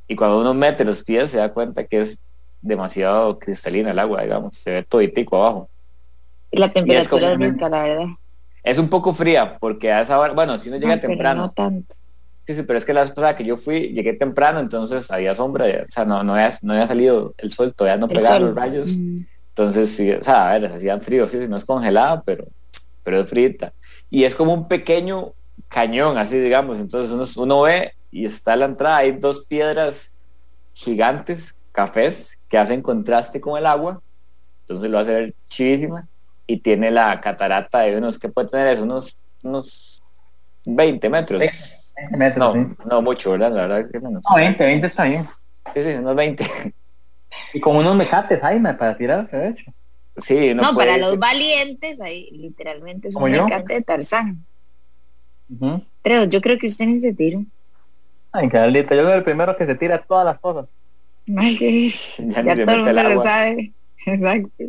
Y 0.06 0.16
cuando 0.16 0.38
uno 0.38 0.52
mete 0.52 0.84
los 0.84 1.02
pies 1.02 1.30
se 1.30 1.38
da 1.38 1.50
cuenta 1.50 1.84
que 1.84 2.02
es 2.02 2.20
demasiado 2.60 3.38
cristalina 3.38 3.92
el 3.92 3.98
agua, 3.98 4.20
digamos, 4.20 4.58
se 4.58 4.70
ve 4.72 4.82
toditico 4.82 5.36
abajo. 5.36 5.70
Y 6.50 6.58
la 6.58 6.68
temperatura 6.68 7.32
es, 7.32 7.38
rica, 7.38 7.70
la 7.70 7.84
verdad. 7.84 8.06
Es 8.62 8.76
un 8.76 8.90
poco 8.90 9.14
fría, 9.14 9.56
porque 9.58 9.90
a 9.90 10.02
esa 10.02 10.18
hora, 10.18 10.34
bueno, 10.34 10.58
si 10.58 10.68
uno 10.68 10.76
llega 10.76 11.00
temprano. 11.00 11.40
No 11.40 11.50
tanto 11.52 11.94
Sí, 12.46 12.54
sí, 12.54 12.62
pero 12.62 12.76
es 12.76 12.84
que 12.84 12.92
la 12.92 13.00
vez 13.00 13.10
pasada 13.10 13.36
que 13.36 13.44
yo 13.44 13.56
fui, 13.56 13.88
llegué 13.94 14.12
temprano, 14.12 14.60
entonces 14.60 15.10
había 15.10 15.34
sombra, 15.34 15.64
o 15.64 15.90
sea, 15.90 16.04
no, 16.04 16.22
no, 16.22 16.34
había, 16.34 16.56
no 16.60 16.74
había 16.74 16.86
salido 16.86 17.34
el 17.38 17.50
sol, 17.50 17.72
todavía 17.74 17.98
no 17.98 18.08
pegaba 18.08 18.38
los 18.38 18.54
rayos. 18.54 18.98
Entonces, 19.48 19.90
sí, 19.90 20.10
o 20.10 20.22
sea, 20.22 20.50
a 20.50 20.58
ver, 20.58 20.72
hacían 20.72 21.00
frío, 21.00 21.26
sí, 21.26 21.40
sí, 21.40 21.48
no 21.48 21.56
es 21.56 21.64
congelada, 21.64 22.22
pero, 22.22 22.44
pero 23.02 23.20
es 23.20 23.28
frita. 23.28 23.72
Y 24.10 24.24
es 24.24 24.34
como 24.34 24.52
un 24.52 24.68
pequeño 24.68 25.32
cañón, 25.68 26.18
así 26.18 26.38
digamos. 26.38 26.76
Entonces 26.78 27.10
uno, 27.10 27.24
uno 27.42 27.62
ve 27.62 27.92
y 28.10 28.26
está 28.26 28.56
la 28.56 28.66
entrada, 28.66 28.98
hay 28.98 29.12
dos 29.12 29.46
piedras 29.46 30.12
gigantes, 30.74 31.54
cafés, 31.72 32.38
que 32.48 32.58
hacen 32.58 32.82
contraste 32.82 33.40
con 33.40 33.56
el 33.56 33.64
agua. 33.64 34.02
Entonces 34.60 34.90
lo 34.90 34.98
hace 34.98 35.12
ver 35.12 35.34
chivísima. 35.48 36.06
Y 36.46 36.58
tiene 36.58 36.90
la 36.90 37.22
catarata 37.22 37.80
de 37.80 37.96
unos, 37.96 38.18
¿qué 38.18 38.28
puede 38.28 38.48
tener? 38.48 38.66
Es 38.68 38.78
unos, 38.78 39.16
unos 39.42 40.02
20 40.66 41.08
metros 41.08 41.42
no, 42.36 42.76
no 42.84 43.02
mucho, 43.02 43.32
¿verdad? 43.32 43.52
La 43.52 43.66
verdad 43.66 43.90
que 43.90 44.00
menos. 44.00 44.22
No, 44.28 44.36
20, 44.36 44.64
20 44.64 44.86
está 44.86 45.04
bien. 45.04 45.26
Sí, 45.74 45.82
sí, 45.82 45.90
unos 45.90 46.16
20. 46.16 46.74
Y 47.52 47.60
con 47.60 47.76
unos 47.76 47.96
mecates, 47.96 48.40
Jaime, 48.40 48.74
para 48.74 48.96
tirarse, 48.96 49.36
de 49.36 49.48
hecho. 49.48 49.72
Sí, 50.16 50.54
no, 50.54 50.62
no 50.62 50.76
para 50.76 50.96
los 50.96 51.18
valientes, 51.18 52.00
ahí 52.00 52.30
literalmente 52.30 53.08
es 53.08 53.16
un 53.16 53.30
mecate 53.30 53.74
de 53.74 53.82
Tarzán. 53.82 54.44
Pero 56.02 56.24
yo 56.24 56.40
creo 56.40 56.58
que 56.58 56.68
usted 56.68 56.86
ni 56.86 57.00
se 57.00 57.12
tira. 57.12 57.40
Ay, 58.32 58.48
Carlita, 58.48 58.94
yo 58.94 59.04
soy 59.04 59.12
el 59.12 59.24
primero 59.24 59.56
que 59.56 59.66
se 59.66 59.74
tira 59.74 59.98
todas 59.98 60.24
las 60.24 60.38
cosas. 60.38 60.68
Ay, 61.36 61.56
que... 61.56 61.88
ya, 62.18 62.42
ya 62.42 62.64
todo 62.64 62.74
el 62.76 62.84
mundo 62.84 63.02
lo 63.02 63.22
sabe. 63.22 63.72
Exacto. 64.06 64.64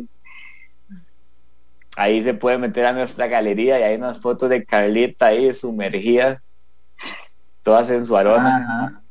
Ahí 1.96 2.22
se 2.22 2.34
puede 2.34 2.58
meter 2.58 2.84
a 2.86 2.92
nuestra 2.92 3.26
galería 3.26 3.80
y 3.80 3.82
hay 3.82 3.96
unas 3.96 4.20
fotos 4.20 4.50
de 4.50 4.64
Carlita 4.64 5.26
ahí 5.26 5.52
sumergida 5.52 6.42
todas 7.66 7.90
en 7.90 8.06
su 8.06 8.16
aroma. 8.16 9.02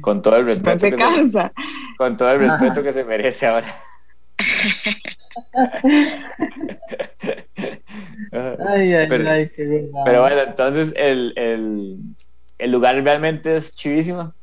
Con 0.00 0.20
todo 0.20 0.36
el 0.36 0.46
respeto. 0.46 0.80
que 0.80 0.96
Se, 1.28 1.50
con 1.96 2.16
todo 2.16 2.32
el 2.32 2.40
respeto 2.40 2.82
que 2.82 2.92
se 2.92 3.04
merece 3.04 3.46
ahora. 3.46 3.80
pero, 10.04 10.22
bueno, 10.22 10.40
entonces 10.40 10.92
el, 10.96 11.34
el, 12.58 12.70
lugar 12.72 13.00
realmente 13.00 13.54
es 13.54 13.72
chivísimo. 13.72 14.34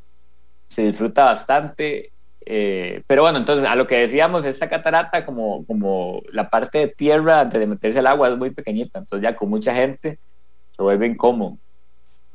Se 0.70 0.84
disfruta 0.84 1.26
bastante. 1.26 2.14
Eh, 2.46 3.04
pero 3.06 3.24
bueno, 3.24 3.38
entonces 3.38 3.68
a 3.68 3.76
lo 3.76 3.86
que 3.86 3.98
decíamos, 3.98 4.46
esta 4.46 4.70
catarata, 4.70 5.26
como, 5.26 5.66
como 5.66 6.22
la 6.32 6.50
parte 6.50 6.78
de 6.78 6.88
tierra 6.88 7.42
antes 7.42 7.60
de 7.60 7.68
meterse 7.68 8.00
al 8.00 8.08
agua 8.08 8.30
es 8.30 8.38
muy 8.38 8.52
pequeñita, 8.52 9.00
entonces 9.00 9.22
ya 9.22 9.36
con 9.36 9.50
mucha 9.50 9.76
gente 9.76 10.18
se 10.72 10.82
vuelve 10.82 11.06
incómodo. 11.08 11.58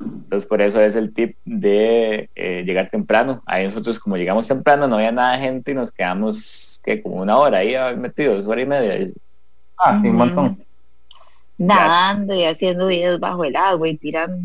Entonces 0.05 0.47
por 0.47 0.61
eso 0.61 0.79
es 0.81 0.95
el 0.95 1.13
tip 1.13 1.37
de 1.45 2.29
eh, 2.35 2.63
llegar 2.65 2.89
temprano. 2.89 3.41
Ahí 3.45 3.65
nosotros 3.65 3.99
como 3.99 4.17
llegamos 4.17 4.47
temprano 4.47 4.87
no 4.87 4.95
había 4.95 5.11
nada 5.11 5.33
de 5.33 5.43
gente 5.43 5.71
y 5.71 5.75
nos 5.75 5.91
quedamos 5.91 6.79
que 6.83 7.01
como 7.01 7.17
una 7.17 7.37
hora 7.37 7.59
ahí 7.59 7.75
metidos, 7.97 8.47
hora 8.47 8.61
y 8.61 8.65
media. 8.65 9.11
Ah, 9.77 9.99
sí, 10.01 10.09
un 10.09 10.15
montón. 10.15 10.63
Nadando 11.57 12.33
y 12.33 12.45
haciendo 12.45 12.87
videos 12.87 13.19
bajo 13.19 13.43
el 13.43 13.55
agua 13.55 13.87
y 13.87 13.97
tirando 13.97 14.37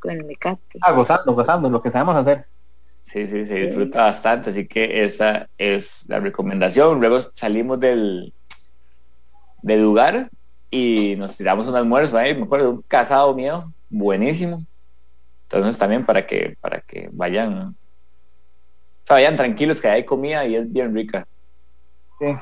con 0.00 0.10
el 0.10 0.24
mecate. 0.24 0.78
Ah, 0.80 0.92
gozando, 0.92 1.32
gozando, 1.32 1.70
lo 1.70 1.80
que 1.80 1.90
sabemos 1.90 2.16
hacer. 2.16 2.46
Sí, 3.12 3.26
sí, 3.26 3.44
se 3.44 3.66
disfruta 3.66 4.04
bastante, 4.04 4.50
así 4.50 4.66
que 4.66 5.04
esa 5.04 5.48
es 5.58 6.04
la 6.08 6.18
recomendación. 6.18 6.98
Luego 6.98 7.20
salimos 7.20 7.78
del, 7.78 8.32
del 9.62 9.82
lugar 9.82 10.30
y 10.70 11.14
nos 11.18 11.36
tiramos 11.36 11.68
un 11.68 11.76
almuerzo 11.76 12.16
ahí, 12.16 12.34
me 12.34 12.44
acuerdo, 12.44 12.70
un 12.70 12.82
casado 12.82 13.34
mío, 13.34 13.72
buenísimo. 13.90 14.64
Entonces 15.52 15.78
también 15.78 16.06
para 16.06 16.26
que, 16.26 16.56
para 16.60 16.80
que 16.80 17.10
vayan, 17.12 17.76
vayan 19.06 19.36
tranquilos 19.36 19.82
que 19.82 19.88
hay 19.88 20.04
comida 20.04 20.46
y 20.46 20.56
es 20.56 20.72
bien 20.72 20.94
rica. 20.94 21.26
yo 22.18 22.34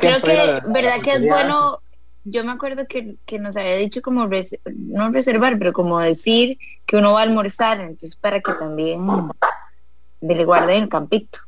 creo 0.00 0.22
que, 0.22 0.62
verdad 0.66 1.00
que 1.04 1.12
es 1.12 1.26
bueno, 1.26 1.82
yo 2.24 2.44
me 2.44 2.52
acuerdo 2.52 2.86
que, 2.86 3.18
nos 3.38 3.54
había 3.56 3.76
dicho 3.76 4.00
como, 4.00 4.26
no 4.26 5.10
reservar, 5.10 5.58
pero 5.58 5.74
como 5.74 6.00
decir 6.00 6.56
que 6.86 6.96
uno 6.96 7.12
va 7.12 7.20
a 7.20 7.24
almorzar, 7.24 7.80
entonces 7.80 8.16
para 8.16 8.40
que 8.40 8.52
también 8.52 9.06
le 10.22 10.44
guarden 10.46 10.84
el 10.84 10.88
campito. 10.88 11.40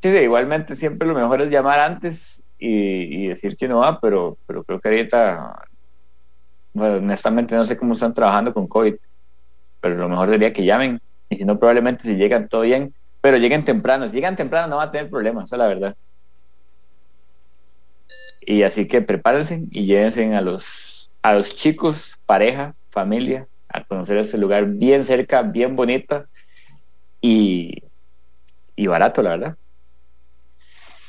Sí, 0.00 0.10
sí, 0.10 0.18
igualmente 0.22 0.74
siempre 0.74 1.06
lo 1.06 1.12
mejor 1.12 1.42
es 1.42 1.50
llamar 1.50 1.80
antes 1.80 2.42
y, 2.58 3.26
decir 3.26 3.58
que 3.58 3.68
no 3.68 3.80
va, 3.80 4.00
pero, 4.00 4.38
pero 4.46 4.64
creo 4.64 4.80
que 4.80 4.88
ahorita, 4.88 5.64
bueno, 6.72 6.96
honestamente 6.96 7.54
no 7.54 7.66
sé 7.66 7.76
cómo 7.76 7.92
están 7.92 8.14
trabajando 8.14 8.54
con 8.54 8.66
COVID 8.66 8.94
pero 9.80 9.96
lo 9.96 10.08
mejor 10.08 10.28
sería 10.28 10.52
que 10.52 10.64
llamen 10.64 11.00
y 11.28 11.36
si 11.36 11.44
no 11.44 11.58
probablemente 11.58 12.04
si 12.04 12.16
llegan 12.16 12.48
todo 12.48 12.62
bien, 12.62 12.94
pero 13.20 13.36
lleguen 13.36 13.64
temprano, 13.64 14.06
si 14.06 14.14
llegan 14.14 14.36
temprano 14.36 14.68
no 14.68 14.76
va 14.76 14.84
a 14.84 14.90
tener 14.90 15.10
problemas, 15.10 15.44
esa 15.44 15.56
es 15.56 15.58
la 15.58 15.66
verdad. 15.66 15.96
Y 18.40 18.62
así 18.62 18.88
que 18.88 19.00
prepárense 19.02 19.64
y 19.70 19.84
llévense 19.84 20.34
a 20.34 20.40
los, 20.40 21.10
a 21.22 21.34
los 21.34 21.54
chicos, 21.54 22.18
pareja, 22.26 22.74
familia, 22.90 23.46
a 23.68 23.84
conocer 23.84 24.16
este 24.16 24.38
lugar 24.38 24.66
bien 24.66 25.04
cerca, 25.04 25.42
bien 25.42 25.76
bonito 25.76 26.24
y, 27.20 27.84
y 28.74 28.86
barato, 28.86 29.22
la 29.22 29.30
verdad. 29.30 29.56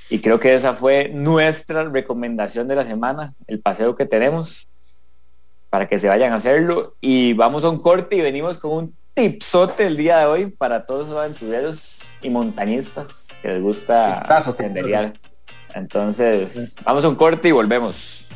Y 0.10 0.20
creo 0.20 0.40
que 0.40 0.54
esa 0.54 0.74
fue 0.74 1.10
nuestra 1.14 1.86
recomendación 1.86 2.68
de 2.68 2.76
la 2.76 2.86
semana, 2.86 3.34
el 3.48 3.62
paseo 3.62 3.96
que 3.96 4.06
tenemos 4.06 4.68
para 5.72 5.88
que 5.88 5.98
se 5.98 6.08
vayan 6.08 6.34
a 6.34 6.36
hacerlo. 6.36 6.96
Y 7.02 7.34
vamos 7.34 7.64
a 7.64 7.70
un 7.70 7.80
corte 7.82 8.18
y 8.18 8.22
venimos 8.22 8.60
con 8.60 8.72
un 8.72 8.96
tipsote 9.16 9.88
el 9.88 9.98
día 9.98 10.20
de 10.20 10.26
hoy 10.26 10.46
para 10.46 10.86
todos 10.86 11.10
los 11.10 11.18
aventureros 11.18 12.02
y 12.22 12.30
montañistas 12.30 13.30
que 13.42 13.48
les 13.48 13.62
gusta 13.62 14.44
senderear. 14.56 15.14
Entonces, 15.74 16.76
vamos 16.84 17.04
a 17.06 17.10
un 17.10 17.16
corte 17.16 17.48
y 17.48 17.52
volvemos. 17.52 18.28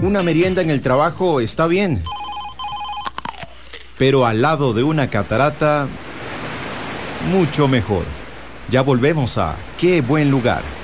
Una 0.00 0.22
merienda 0.22 0.60
en 0.60 0.70
el 0.70 0.82
trabajo 0.82 1.40
está 1.40 1.68
bien, 1.68 2.02
pero 3.98 4.26
al 4.26 4.42
lado 4.42 4.74
de 4.74 4.82
una 4.82 5.08
catarata, 5.08 5.86
mucho 7.30 7.68
mejor. 7.68 8.04
Ya 8.68 8.82
volvemos 8.82 9.38
a 9.38 9.54
Qué 9.78 10.00
buen 10.00 10.30
lugar. 10.30 10.81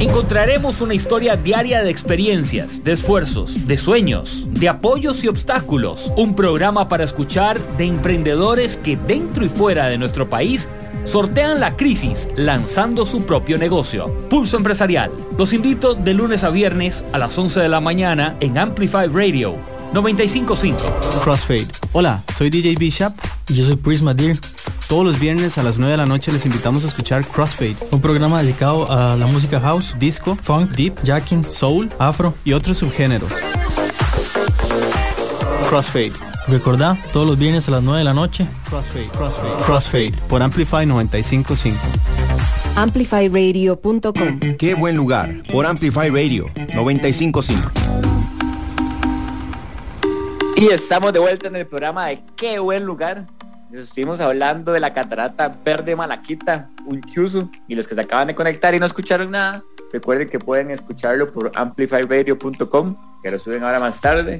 Encontraremos 0.00 0.80
una 0.80 0.94
historia 0.94 1.36
diaria 1.36 1.82
de 1.82 1.90
experiencias, 1.90 2.82
de 2.82 2.92
esfuerzos, 2.92 3.68
de 3.68 3.78
sueños, 3.78 4.46
de 4.50 4.68
apoyos 4.68 5.22
y 5.22 5.28
obstáculos. 5.28 6.12
Un 6.16 6.34
programa 6.34 6.88
para 6.88 7.04
escuchar 7.04 7.60
de 7.76 7.84
emprendedores 7.84 8.76
que 8.76 8.96
dentro 8.96 9.44
y 9.44 9.48
fuera 9.48 9.86
de 9.86 9.96
nuestro 9.96 10.28
país 10.28 10.68
sortean 11.04 11.60
la 11.60 11.76
crisis 11.76 12.28
lanzando 12.34 13.06
su 13.06 13.22
propio 13.22 13.56
negocio. 13.56 14.12
Pulso 14.28 14.56
Empresarial. 14.56 15.12
Los 15.38 15.52
invito 15.52 15.94
de 15.94 16.14
lunes 16.14 16.42
a 16.42 16.50
viernes 16.50 17.04
a 17.12 17.18
las 17.18 17.38
11 17.38 17.60
de 17.60 17.68
la 17.68 17.80
mañana 17.80 18.36
en 18.40 18.58
Amplify 18.58 19.06
Radio 19.06 19.54
955. 19.92 21.22
Crossfade. 21.22 21.68
Hola, 21.92 22.20
soy 22.36 22.50
DJ 22.50 22.74
Bishop 22.76 23.12
y 23.48 23.54
yo 23.54 23.64
soy 23.64 23.76
Prisma 23.76 24.12
Deer. 24.12 24.36
Todos 24.94 25.06
los 25.06 25.18
viernes 25.18 25.58
a 25.58 25.64
las 25.64 25.76
9 25.76 25.90
de 25.90 25.96
la 25.96 26.06
noche 26.06 26.30
les 26.30 26.46
invitamos 26.46 26.84
a 26.84 26.86
escuchar 26.86 27.26
Crossfade, 27.26 27.74
un 27.90 28.00
programa 28.00 28.40
dedicado 28.40 28.88
a 28.88 29.16
la 29.16 29.26
música 29.26 29.58
house, 29.58 29.92
disco, 29.98 30.38
funk, 30.40 30.70
deep, 30.70 30.94
jacking, 31.02 31.44
soul, 31.44 31.90
afro 31.98 32.32
y 32.44 32.52
otros 32.52 32.78
subgéneros. 32.78 33.28
Crossfade. 35.68 36.12
Recordá, 36.46 36.96
todos 37.12 37.26
los 37.26 37.36
viernes 37.36 37.66
a 37.66 37.72
las 37.72 37.82
9 37.82 37.98
de 37.98 38.04
la 38.04 38.14
noche. 38.14 38.46
Crossfade, 38.68 39.08
Crossfade, 39.08 39.64
Crossfade 39.64 40.12
por 40.28 40.42
Amplify 40.42 40.86
955. 40.86 41.76
AmplifyRadio.com. 42.76 44.38
Qué 44.56 44.74
buen 44.76 44.94
lugar 44.94 45.42
por 45.50 45.66
Amplify 45.66 46.08
Radio 46.08 46.46
955. 46.72 47.72
Y 50.54 50.66
estamos 50.68 51.12
de 51.12 51.18
vuelta 51.18 51.48
en 51.48 51.56
el 51.56 51.66
programa 51.66 52.06
de 52.06 52.22
Qué 52.36 52.60
buen 52.60 52.84
lugar 52.84 53.26
estuvimos 53.78 54.20
hablando 54.20 54.72
de 54.72 54.80
la 54.80 54.94
catarata 54.94 55.58
verde 55.64 55.96
malaquita, 55.96 56.70
un 56.86 57.00
chuzo, 57.00 57.50
y 57.66 57.74
los 57.74 57.88
que 57.88 57.94
se 57.94 58.00
acaban 58.00 58.28
de 58.28 58.34
conectar 58.34 58.74
y 58.74 58.78
no 58.78 58.86
escucharon 58.86 59.30
nada, 59.30 59.64
recuerden 59.92 60.28
que 60.28 60.38
pueden 60.38 60.70
escucharlo 60.70 61.32
por 61.32 61.50
amplifyradio.com, 61.54 62.96
que 63.22 63.30
lo 63.30 63.38
suben 63.38 63.64
ahora 63.64 63.80
más 63.80 64.00
tarde. 64.00 64.38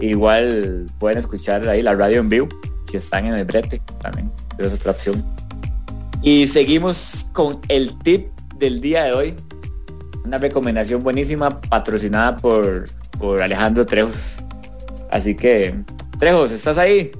Igual 0.00 0.86
pueden 0.98 1.18
escuchar 1.18 1.68
ahí 1.68 1.82
la 1.82 1.94
radio 1.94 2.20
en 2.20 2.28
vivo, 2.28 2.48
si 2.90 2.96
están 2.96 3.26
en 3.26 3.34
el 3.34 3.44
brete 3.44 3.80
también, 4.02 4.30
es 4.58 4.72
otra 4.72 4.90
opción. 4.90 5.24
Y 6.22 6.46
seguimos 6.46 7.26
con 7.32 7.60
el 7.68 7.98
tip 8.00 8.28
del 8.56 8.80
día 8.80 9.04
de 9.04 9.12
hoy, 9.12 9.34
una 10.24 10.38
recomendación 10.38 11.02
buenísima 11.02 11.60
patrocinada 11.60 12.36
por, 12.36 12.86
por 13.18 13.42
Alejandro 13.42 13.84
Trejos. 13.86 14.36
Así 15.10 15.34
que, 15.34 15.74
Trejos, 16.18 16.50
¿estás 16.50 16.78
ahí? 16.78 17.12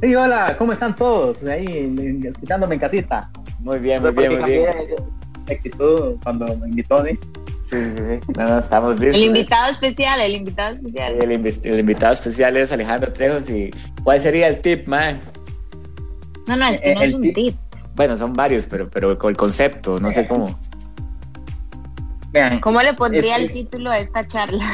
Sí, 0.00 0.14
hola, 0.14 0.56
¿cómo 0.56 0.72
están 0.72 0.94
todos? 0.94 1.42
Ahí, 1.42 2.22
escuchándome 2.24 2.74
en 2.74 2.80
casita. 2.80 3.30
Muy 3.58 3.80
bien, 3.80 4.00
muy 4.00 4.12
bien, 4.12 4.40
muy 4.40 4.50
bien. 4.50 6.18
cuando 6.22 6.56
me 6.56 6.68
invitó, 6.68 7.04
¿sí? 7.04 7.18
Sí, 7.68 7.76
sí, 7.76 7.96
sí. 7.96 8.32
No, 8.36 8.46
no, 8.46 8.58
estamos 8.60 8.98
listos. 9.00 9.16
El 9.16 9.24
invitado 9.24 9.70
especial, 9.70 10.20
el 10.20 10.34
invitado 10.34 10.74
especial. 10.74 11.16
El, 11.20 11.32
el, 11.64 11.80
invitado 11.80 12.12
especial 12.12 12.56
es 12.56 12.70
Alejandro 12.70 13.12
Trejos 13.12 13.50
y 13.50 13.70
¿cuál 14.04 14.20
sería 14.20 14.46
el 14.46 14.60
tip, 14.60 14.86
mae? 14.86 15.16
No, 16.46 16.56
no, 16.56 16.68
es 16.68 16.80
que 16.80 16.94
no 16.94 17.02
es 17.02 17.14
un 17.14 17.32
tip. 17.32 17.56
Bueno, 17.96 18.16
son 18.16 18.32
varios, 18.32 18.66
pero, 18.66 18.88
pero 18.88 19.18
con 19.18 19.30
el 19.30 19.36
concepto, 19.36 19.98
no 19.98 20.12
sé 20.12 20.28
cómo. 20.28 20.58
Vean, 22.30 22.60
¿Cómo 22.60 22.80
le 22.82 22.94
pondría 22.94 23.36
el 23.36 23.50
título 23.52 23.90
a 23.90 23.98
esta 23.98 24.24
charla? 24.26 24.64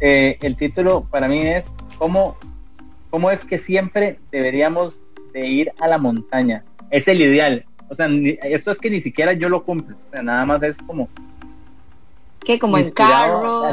Eh, 0.00 0.38
el 0.40 0.56
título 0.56 1.06
para 1.10 1.28
mí 1.28 1.40
es 1.40 1.64
¿cómo, 1.96 2.36
cómo 3.12 3.30
es 3.30 3.44
que 3.44 3.58
siempre 3.58 4.18
deberíamos 4.30 5.02
de 5.34 5.46
ir 5.46 5.72
a 5.78 5.86
la 5.86 5.98
montaña. 5.98 6.64
Es 6.90 7.06
el 7.08 7.20
ideal. 7.20 7.66
O 7.90 7.94
sea, 7.94 8.08
esto 8.08 8.70
es 8.70 8.78
que 8.78 8.88
ni 8.88 9.02
siquiera 9.02 9.34
yo 9.34 9.50
lo 9.50 9.64
cumplo. 9.64 9.96
O 10.08 10.10
sea, 10.10 10.22
nada 10.22 10.46
más 10.46 10.62
es 10.62 10.78
como... 10.78 11.10
¿Qué? 12.40 12.58
Como 12.58 12.78
en 12.78 12.90
carro. 12.90 13.70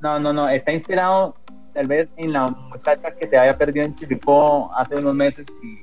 No. 0.00 0.18
no, 0.18 0.32
no, 0.32 0.48
Está 0.48 0.72
inspirado 0.72 1.36
tal 1.72 1.86
vez 1.86 2.08
en 2.16 2.32
la 2.32 2.50
muchacha 2.50 3.14
que 3.14 3.28
se 3.28 3.38
había 3.38 3.56
perdido 3.56 3.86
en 3.86 3.94
Chiripó 3.94 4.68
hace 4.74 4.96
unos 4.96 5.14
meses 5.14 5.46
y 5.62 5.80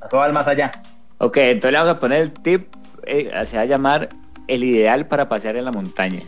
pasó 0.00 0.22
al 0.22 0.32
más 0.32 0.46
allá. 0.46 0.82
Ok, 1.18 1.38
entonces 1.38 1.72
le 1.72 1.78
vamos 1.78 1.94
a 1.94 1.98
poner 1.98 2.22
el 2.22 2.32
tip, 2.32 2.68
eh, 3.06 3.32
se 3.44 3.56
va 3.56 3.62
a 3.62 3.66
llamar 3.66 4.08
el 4.46 4.62
ideal 4.62 5.08
para 5.08 5.28
pasear 5.28 5.56
en 5.56 5.64
la 5.64 5.72
montaña. 5.72 6.22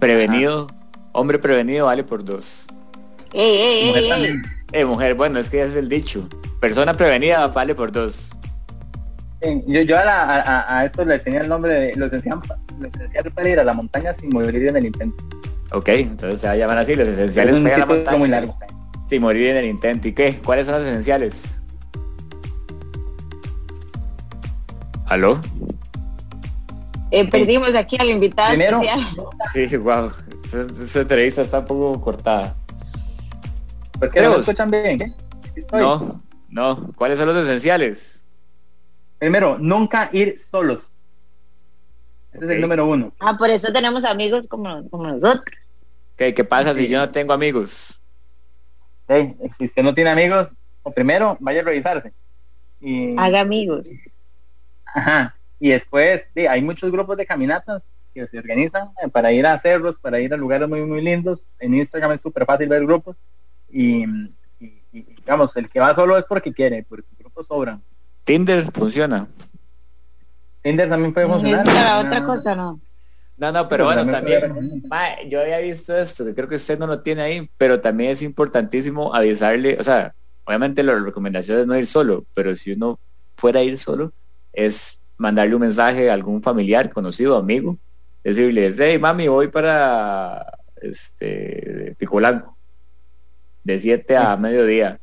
Prevenido, 0.00 0.68
hombre 1.14 1.38
prevenido 1.38 1.86
vale 1.86 2.04
por 2.04 2.22
dos. 2.22 2.66
Ey, 3.32 3.92
ey, 3.92 4.42
eh, 4.72 4.84
mujer, 4.84 5.14
bueno, 5.14 5.38
es 5.38 5.48
que 5.48 5.62
ese 5.62 5.72
es 5.72 5.76
el 5.76 5.88
dicho. 5.88 6.28
Persona 6.60 6.92
prevenida 6.94 7.46
vale 7.48 7.74
por 7.74 7.90
dos. 7.90 8.30
yo, 9.66 9.80
yo 9.82 9.96
a, 9.96 10.78
a, 10.78 10.84
esto 10.84 11.04
le 11.04 11.18
tenía 11.18 11.40
el 11.40 11.48
nombre 11.48 11.72
de 11.72 11.96
los 11.96 12.12
esenciales, 12.12 13.32
para 13.34 13.48
ir 13.48 13.58
a 13.58 13.64
la 13.64 13.72
montaña 13.72 14.12
sin 14.12 14.30
morir 14.30 14.66
en 14.68 14.76
el 14.76 14.86
intento. 14.86 15.24
Ok, 15.72 15.88
entonces 15.88 16.40
se 16.40 16.46
va 16.46 16.52
a 16.52 16.56
llamar 16.56 16.78
así, 16.78 16.94
los 16.94 17.08
esenciales 17.08 17.58
para 17.60 17.68
ir 17.68 17.74
a 17.74 17.78
la 17.78 17.86
montaña. 17.86 18.18
Muy 18.18 18.28
largo. 18.28 18.56
Sin 19.08 19.22
morir 19.22 19.48
en 19.48 19.56
el 19.56 19.66
intento. 19.66 20.08
¿Y 20.08 20.12
qué? 20.12 20.40
¿Cuáles 20.44 20.66
son 20.66 20.76
los 20.76 20.84
esenciales? 20.84 21.60
¿Aló? 25.06 25.40
Eh, 27.10 27.28
perdimos 27.30 27.74
aquí 27.74 27.96
al 28.00 28.10
invitado 28.10 28.48
Primero, 28.48 28.80
especial. 28.82 29.68
Sí, 29.68 29.76
wow. 29.76 30.12
Esa, 30.54 31.00
entrevista 31.00 31.42
está 31.42 31.60
un 31.60 31.64
poco 31.66 32.00
cortada. 32.00 32.56
¿Por 33.98 34.10
qué 34.10 34.22
no 34.22 34.36
escuchan 34.36 34.70
bien? 34.70 35.14
No, 35.72 36.22
no. 36.48 36.92
¿Cuáles 36.94 37.18
son 37.18 37.28
los 37.28 37.36
esenciales? 37.36 38.22
Primero, 39.18 39.58
nunca 39.58 40.10
ir 40.12 40.38
solos. 40.38 40.90
Ese 42.32 42.44
es 42.44 42.50
el 42.50 42.60
número 42.60 42.86
uno. 42.86 43.12
Ah, 43.20 43.36
por 43.36 43.50
eso 43.50 43.72
tenemos 43.72 44.04
amigos 44.04 44.46
como, 44.46 44.88
como 44.90 45.06
nosotros. 45.08 45.56
¿Qué, 46.16 46.34
¿Qué 46.34 46.44
pasa 46.44 46.74
si 46.74 46.88
yo 46.88 46.98
no 46.98 47.10
tengo 47.10 47.32
amigos? 47.32 48.00
si 49.58 49.64
usted 49.64 49.82
no 49.82 49.94
tiene 49.94 50.10
amigos, 50.10 50.48
o 50.82 50.90
primero 50.90 51.36
vaya 51.40 51.60
a 51.60 51.64
revisarse. 51.64 52.12
Y... 52.80 53.14
Haga 53.18 53.40
amigos. 53.40 53.88
Ajá. 54.86 55.36
Y 55.58 55.70
después, 55.70 56.26
hay 56.48 56.62
muchos 56.62 56.90
grupos 56.90 57.16
de 57.16 57.26
caminatas 57.26 57.86
que 58.14 58.26
se 58.26 58.38
organizan 58.38 58.90
eh, 59.02 59.08
para 59.08 59.32
ir 59.32 59.46
a 59.46 59.58
cerros, 59.58 59.96
para 59.96 60.20
ir 60.20 60.32
a 60.32 60.36
lugares 60.36 60.68
muy, 60.68 60.82
muy 60.82 61.02
lindos. 61.02 61.44
En 61.58 61.74
Instagram 61.74 62.12
es 62.12 62.20
súper 62.20 62.46
fácil 62.46 62.68
ver 62.68 62.84
grupos. 62.84 63.16
Y, 63.70 64.04
digamos, 64.92 65.56
el 65.56 65.68
que 65.68 65.80
va 65.80 65.94
solo 65.94 66.16
es 66.16 66.24
porque 66.24 66.52
quiere, 66.52 66.84
porque 66.88 67.08
grupos 67.18 67.46
sobran. 67.46 67.82
Tinder 68.22 68.70
funciona. 68.72 69.26
Tinder 70.62 70.88
también 70.88 71.12
puede 71.12 71.26
funcionar. 71.26 71.64
Para 71.64 71.98
otra 71.98 72.24
cosa, 72.24 72.54
no. 72.54 72.80
No, 73.36 73.50
no, 73.50 73.68
pero 73.68 73.86
bueno, 73.86 74.06
también, 74.06 74.54
yo 75.28 75.40
había 75.40 75.58
visto 75.58 75.96
esto, 75.96 76.24
que 76.24 76.34
creo 76.34 76.48
que 76.48 76.54
usted 76.54 76.78
no 76.78 76.86
lo 76.86 77.00
tiene 77.00 77.22
ahí, 77.22 77.50
pero 77.58 77.80
también 77.80 78.12
es 78.12 78.22
importantísimo 78.22 79.12
avisarle, 79.12 79.76
o 79.76 79.82
sea, 79.82 80.14
obviamente 80.44 80.84
la 80.84 80.94
recomendación 81.00 81.58
es 81.58 81.66
no 81.66 81.76
ir 81.76 81.86
solo, 81.86 82.24
pero 82.32 82.54
si 82.54 82.72
uno 82.72 83.00
fuera 83.36 83.58
a 83.58 83.64
ir 83.64 83.76
solo, 83.76 84.12
es 84.52 85.00
mandarle 85.16 85.56
un 85.56 85.62
mensaje 85.62 86.10
a 86.10 86.14
algún 86.14 86.42
familiar, 86.42 86.92
conocido, 86.92 87.36
amigo, 87.36 87.76
decirles, 88.24 88.76
hey 88.78 88.98
mami, 88.98 89.28
voy 89.28 89.48
para 89.48 90.58
este 90.76 91.94
Picolanco, 91.98 92.56
de 93.62 93.78
7 93.78 94.16
a 94.16 94.36
mediodía. 94.36 94.98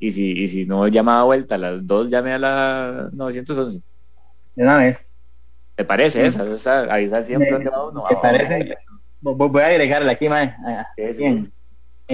Y 0.00 0.12
si, 0.12 0.32
y 0.32 0.48
si 0.48 0.64
no 0.64 0.86
llama 0.88 1.20
a 1.20 1.24
vuelta 1.24 1.56
a 1.56 1.58
las 1.58 1.86
2, 1.86 2.08
llame 2.08 2.32
a 2.32 2.38
la 2.38 3.10
911. 3.12 3.80
De 4.54 4.62
una 4.62 4.78
vez. 4.78 5.06
¿Te 5.74 5.84
parece 5.84 6.26
esa? 6.26 6.82
avisar 6.92 7.24
siempre 7.24 7.50
dónde 7.50 7.70
va 7.70 7.88
uno. 7.88 8.04
¿Te 8.08 8.16
parece? 8.16 8.76
Voy 9.20 9.62
a 9.62 9.66
agregarle 9.66 10.10
aquí, 10.10 10.28
más 10.28 10.50
en, 10.96 11.52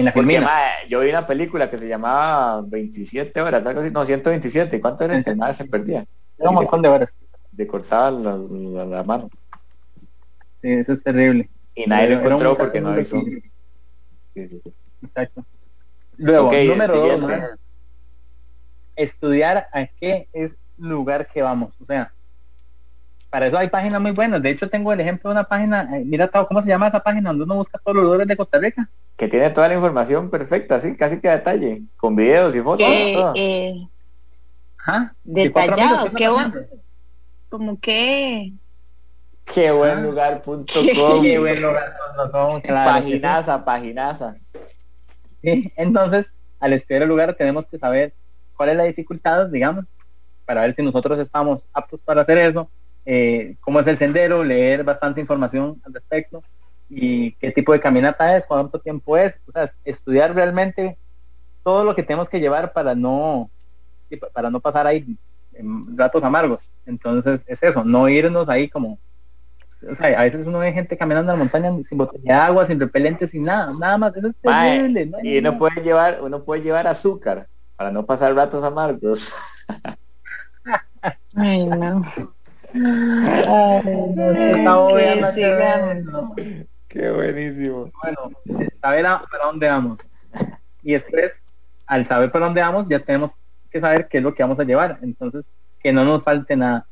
la 0.05 0.11
Porque, 0.11 0.43
yo 0.89 0.99
vi 0.99 1.09
una 1.09 1.25
película 1.25 1.69
que 1.69 1.77
se 1.77 1.87
llamaba 1.87 2.61
27 2.61 3.39
horas, 3.41 3.65
algo 3.65 3.79
así, 3.79 3.91
no, 3.91 4.03
127. 4.03 4.81
¿Cuánto 4.81 5.05
era? 5.05 5.19
Nada 5.35 5.53
se 5.53 5.65
perdía. 5.65 6.05
un 6.37 6.53
montón 6.53 6.81
de 6.81 6.89
horas. 6.89 7.13
De 7.51 7.65
cortar 7.65 8.11
la, 8.11 9.03
mano. 9.03 9.29
Sí, 10.65 10.71
eso 10.71 10.93
es 10.93 11.03
terrible. 11.03 11.47
Y 11.75 11.85
nadie 11.85 12.09
lo 12.09 12.15
encontró 12.23 12.57
porque 12.57 12.81
no 12.81 12.89
avisó. 12.89 13.21
Exacto. 14.33 15.45
Luego, 16.17 16.51
número 16.51 16.95
dos, 16.95 17.31
estudiar 18.95 19.67
a 19.71 19.85
qué 19.85 20.27
es 20.33 20.53
lugar 20.79 21.27
que 21.27 21.43
vamos. 21.43 21.75
O 21.79 21.85
sea, 21.85 22.11
para 23.29 23.45
eso 23.45 23.59
hay 23.59 23.69
páginas 23.69 24.01
muy 24.01 24.09
buenas. 24.09 24.41
De 24.41 24.49
hecho, 24.49 24.67
tengo 24.67 24.91
el 24.91 25.01
ejemplo 25.01 25.29
de 25.29 25.35
una 25.35 25.43
página, 25.43 25.87
eh, 25.95 26.03
mira 26.03 26.27
¿cómo 26.29 26.63
se 26.63 26.67
llama 26.67 26.87
esa 26.87 27.03
página 27.03 27.29
donde 27.29 27.43
uno 27.43 27.57
busca 27.57 27.77
todos 27.77 27.97
los 27.97 28.05
lugares 28.05 28.27
de 28.27 28.35
Costa 28.35 28.57
Rica? 28.57 28.89
Que 29.15 29.27
tiene 29.27 29.51
toda 29.51 29.67
la 29.67 29.75
información 29.75 30.31
perfecta, 30.31 30.77
así, 30.77 30.95
casi 30.95 31.19
que 31.19 31.29
a 31.29 31.33
detalle, 31.33 31.83
con 31.95 32.15
videos 32.15 32.55
y 32.55 32.61
fotos. 32.61 32.87
Eh, 33.35 33.87
Detallado, 35.23 36.11
qué 36.11 36.27
bueno. 36.27 36.55
Como 37.49 37.79
que... 37.79 38.51
Qué 39.53 39.71
buen 39.71 40.03
lugar 40.03 40.41
punto 40.41 40.73
Qué 41.21 41.37
buen 41.39 41.61
lugar 41.61 41.95
Paginaza, 42.63 43.63
paginaza. 43.63 44.35
entonces, 45.41 46.27
al 46.59 46.73
estudiar 46.73 47.03
el 47.03 47.09
lugar 47.09 47.33
tenemos 47.35 47.65
que 47.65 47.77
saber 47.77 48.13
cuál 48.55 48.69
es 48.69 48.77
la 48.77 48.83
dificultad, 48.83 49.47
digamos, 49.47 49.85
para 50.45 50.61
ver 50.61 50.73
si 50.73 50.81
nosotros 50.81 51.19
estamos 51.19 51.61
aptos 51.73 51.99
para 52.03 52.21
hacer 52.21 52.37
eso 52.37 52.69
eh, 53.05 53.55
cómo 53.61 53.79
es 53.79 53.87
el 53.87 53.97
sendero, 53.97 54.43
leer 54.43 54.83
bastante 54.83 55.21
información 55.21 55.79
al 55.85 55.93
respecto 55.93 56.43
y 56.89 57.33
qué 57.33 57.51
tipo 57.51 57.71
de 57.71 57.79
caminata 57.79 58.35
es, 58.35 58.43
cuánto 58.45 58.79
tiempo 58.79 59.15
es, 59.15 59.37
o 59.47 59.51
sea, 59.51 59.71
estudiar 59.83 60.33
realmente 60.33 60.97
todo 61.63 61.83
lo 61.83 61.95
que 61.95 62.03
tenemos 62.03 62.27
que 62.27 62.39
llevar 62.39 62.73
para 62.73 62.95
no 62.95 63.49
para 64.33 64.49
no 64.49 64.59
pasar 64.59 64.87
ahí 64.87 65.17
en 65.53 65.97
ratos 65.97 66.23
amargos. 66.23 66.61
Entonces 66.85 67.41
es 67.47 67.61
eso, 67.61 67.83
no 67.83 68.07
irnos 68.07 68.49
ahí 68.49 68.69
como 68.69 68.97
o 69.89 69.93
sea, 69.93 70.19
a 70.19 70.23
veces 70.23 70.45
uno 70.45 70.59
ve 70.59 70.73
gente 70.73 70.97
caminando 70.97 71.31
en 71.31 71.37
la 71.37 71.43
montaña 71.43 71.71
sin 71.87 71.97
botella 71.97 72.23
de 72.23 72.31
agua, 72.31 72.65
sin 72.65 72.79
repelente, 72.79 73.27
sin 73.27 73.43
nada, 73.43 73.73
nada 73.77 73.97
más. 73.97 74.15
Eso 74.15 74.27
es 74.27 74.35
terrible. 74.41 75.11
y 75.23 75.37
uno 75.37 75.57
puede 75.57 75.81
llevar, 75.81 76.19
uno 76.21 76.43
puede 76.43 76.61
llevar 76.63 76.87
azúcar 76.87 77.47
para 77.75 77.91
no 77.91 78.05
pasar 78.05 78.33
ratos 78.33 78.63
amargos. 78.63 79.31
Ay, 81.35 81.65
no. 81.65 82.05
Qué 86.87 87.11
buenísimo. 87.11 87.91
Bueno, 88.01 88.31
saber 88.81 89.05
para 89.05 89.45
dónde 89.45 89.67
vamos. 89.67 89.99
Y 90.81 90.93
después, 90.93 91.33
al 91.85 92.05
saber 92.05 92.31
para 92.31 92.45
dónde 92.45 92.61
vamos, 92.61 92.87
ya 92.87 92.99
tenemos 92.99 93.31
que 93.69 93.79
saber 93.79 94.07
qué 94.07 94.17
es 94.17 94.23
lo 94.23 94.33
que 94.33 94.43
vamos 94.43 94.59
a 94.59 94.63
llevar. 94.63 94.99
Entonces, 95.01 95.49
que 95.81 95.93
no 95.93 96.03
nos 96.03 96.23
falte 96.23 96.55
nada. 96.55 96.87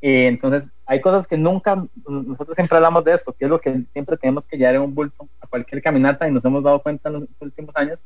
Eh, 0.00 0.26
entonces, 0.26 0.68
hay 0.86 1.00
cosas 1.00 1.26
que 1.26 1.36
nunca, 1.36 1.82
nosotros 2.06 2.54
siempre 2.54 2.76
hablamos 2.76 3.04
de 3.04 3.12
esto, 3.12 3.32
que 3.32 3.44
es 3.44 3.50
lo 3.50 3.60
que 3.60 3.84
siempre 3.92 4.16
tenemos 4.16 4.44
que 4.44 4.56
llevar 4.56 4.74
en 4.74 4.82
un 4.82 4.94
bulto 4.94 5.28
a 5.40 5.46
cualquier 5.46 5.82
caminata 5.82 6.28
y 6.28 6.32
nos 6.32 6.44
hemos 6.44 6.62
dado 6.62 6.82
cuenta 6.82 7.08
en 7.08 7.14
los 7.14 7.24
últimos 7.40 7.74
años 7.76 7.98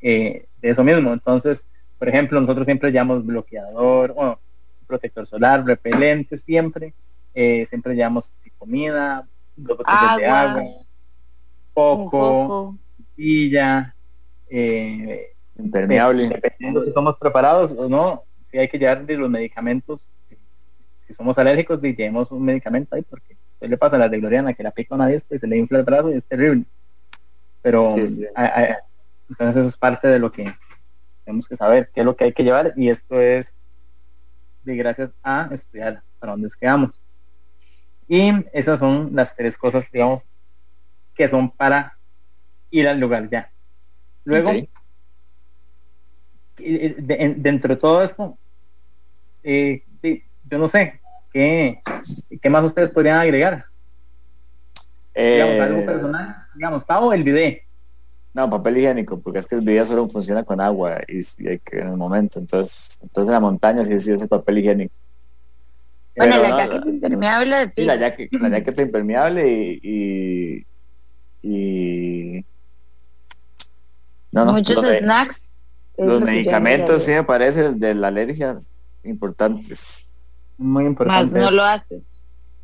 eh, 0.00 0.46
de 0.60 0.70
eso 0.70 0.82
mismo. 0.82 1.12
Entonces, 1.12 1.62
por 1.98 2.08
ejemplo, 2.08 2.40
nosotros 2.40 2.66
siempre 2.66 2.90
llevamos 2.90 3.24
bloqueador, 3.24 4.12
bueno, 4.12 4.38
protector 4.86 5.26
solar, 5.26 5.64
repelente 5.64 6.36
siempre, 6.36 6.92
eh, 7.32 7.64
siempre 7.66 7.94
llevamos 7.94 8.24
comida, 8.58 9.26
dos 9.56 9.78
botellas 9.78 10.16
de 10.16 10.26
agua, 10.26 10.62
poco, 11.74 12.76
pastilla, 12.96 13.94
eh, 14.48 15.32
Impermeable. 15.58 16.28
dependiendo 16.28 16.84
si 16.84 16.92
somos 16.92 17.16
preparados 17.18 17.70
o 17.76 17.88
no, 17.88 18.24
si 18.50 18.58
hay 18.58 18.68
que 18.68 18.78
llevar 18.78 19.04
de 19.04 19.16
los 19.16 19.28
medicamentos, 19.28 20.00
si 21.14 21.16
somos 21.16 21.38
alérgicos, 21.38 21.78
y 21.82 21.94
llevemos 21.94 22.30
un 22.32 22.44
medicamento 22.44 22.96
ahí, 22.96 23.02
porque 23.02 23.36
se 23.60 23.68
le 23.68 23.76
pasa 23.78 23.96
a 23.96 23.98
la 24.00 24.08
de 24.08 24.18
Gloriana 24.18 24.52
que 24.52 24.62
la 24.64 24.72
pica 24.72 24.94
una 24.96 25.06
vez 25.06 25.24
y 25.30 25.38
se 25.38 25.46
le 25.46 25.56
infla 25.56 25.78
el 25.78 25.84
brazo 25.84 26.10
y 26.10 26.14
es 26.14 26.24
terrible. 26.26 26.66
Pero 27.62 27.88
Sí, 27.90 28.08
sí. 28.08 28.26
a- 28.34 28.44
a- 28.60 28.78
entonces 29.28 29.56
eso 29.56 29.68
es 29.68 29.76
parte 29.76 30.08
de 30.08 30.18
lo 30.18 30.30
que 30.32 30.52
tenemos 31.24 31.46
que 31.46 31.56
saber, 31.56 31.90
qué 31.94 32.00
es 32.00 32.06
lo 32.06 32.16
que 32.16 32.24
hay 32.24 32.32
que 32.32 32.42
llevar, 32.42 32.74
y 32.76 32.88
esto 32.88 33.20
es 33.20 33.54
de 34.62 34.76
gracias 34.76 35.10
a 35.22 35.48
estudiar 35.52 36.02
para 36.18 36.32
dónde 36.32 36.48
es 36.48 36.54
que 36.54 36.66
vamos. 36.66 37.00
Y 38.08 38.32
esas 38.52 38.78
son 38.78 39.10
las 39.14 39.34
tres 39.34 39.56
cosas, 39.56 39.88
digamos, 39.90 40.22
que 41.14 41.28
son 41.28 41.50
para 41.50 41.96
ir 42.70 42.88
al 42.88 42.98
lugar 42.98 43.30
ya. 43.30 43.50
Luego, 44.24 44.52
de- 46.56 47.34
dentro 47.38 47.74
de 47.74 47.80
todo 47.80 48.02
esto, 48.02 48.38
eh, 49.42 49.84
yo 50.44 50.58
no 50.58 50.68
sé, 50.68 51.00
¿qué, 51.34 51.80
¿qué 52.40 52.48
más 52.48 52.64
ustedes 52.64 52.88
podrían 52.90 53.18
agregar? 53.18 53.66
Digamos, 55.14 55.50
Eh, 55.50 55.60
algo 55.60 55.84
personal, 55.86 56.36
digamos, 56.54 56.84
Pavo, 56.84 57.12
el 57.12 57.22
video. 57.24 57.56
no, 58.32 58.48
papel 58.50 58.78
higiénico, 58.78 59.20
porque 59.20 59.40
es 59.40 59.46
que 59.46 59.56
el 59.56 59.60
video 59.60 59.84
solo 59.84 60.08
funciona 60.08 60.42
con 60.44 60.60
agua 60.60 61.00
y, 61.06 61.20
y 61.38 61.48
hay 61.48 61.58
que 61.58 61.78
en 61.80 61.88
el 61.88 61.96
momento. 61.96 62.38
Entonces, 62.38 62.96
entonces 63.02 63.28
en 63.28 63.34
la 63.34 63.40
montaña 63.40 63.84
sí 63.84 63.98
sí 64.00 64.12
es 64.12 64.22
el 64.22 64.28
papel 64.28 64.58
higiénico. 64.58 64.94
Bueno, 66.16 66.36
Pero 66.36 66.42
la 66.42 66.50
no, 66.50 66.56
jaqueta 66.56 66.88
impermeable 66.88 67.56
de 67.56 67.64
Sí, 67.76 67.84
la, 67.84 68.16
piel. 68.16 68.28
la 68.40 68.50
jaqueta 68.50 68.82
impermeable 68.82 69.48
y, 69.52 69.80
y, 69.82 70.66
y- 72.38 72.44
no, 74.32 74.44
no, 74.46 74.52
Muchos 74.52 74.82
los, 74.82 74.96
snacks. 74.98 75.50
los 75.96 76.20
medicamentos 76.20 77.02
sí 77.04 77.12
me 77.12 77.22
parece 77.24 77.72
de 77.72 77.94
la 77.94 78.08
alergia 78.08 78.56
importantes. 79.04 80.06
Muy 80.56 80.84
Más 80.84 80.90
importante. 80.90 81.38
no 81.40 81.50
lo 81.50 81.62
hace. 81.64 82.02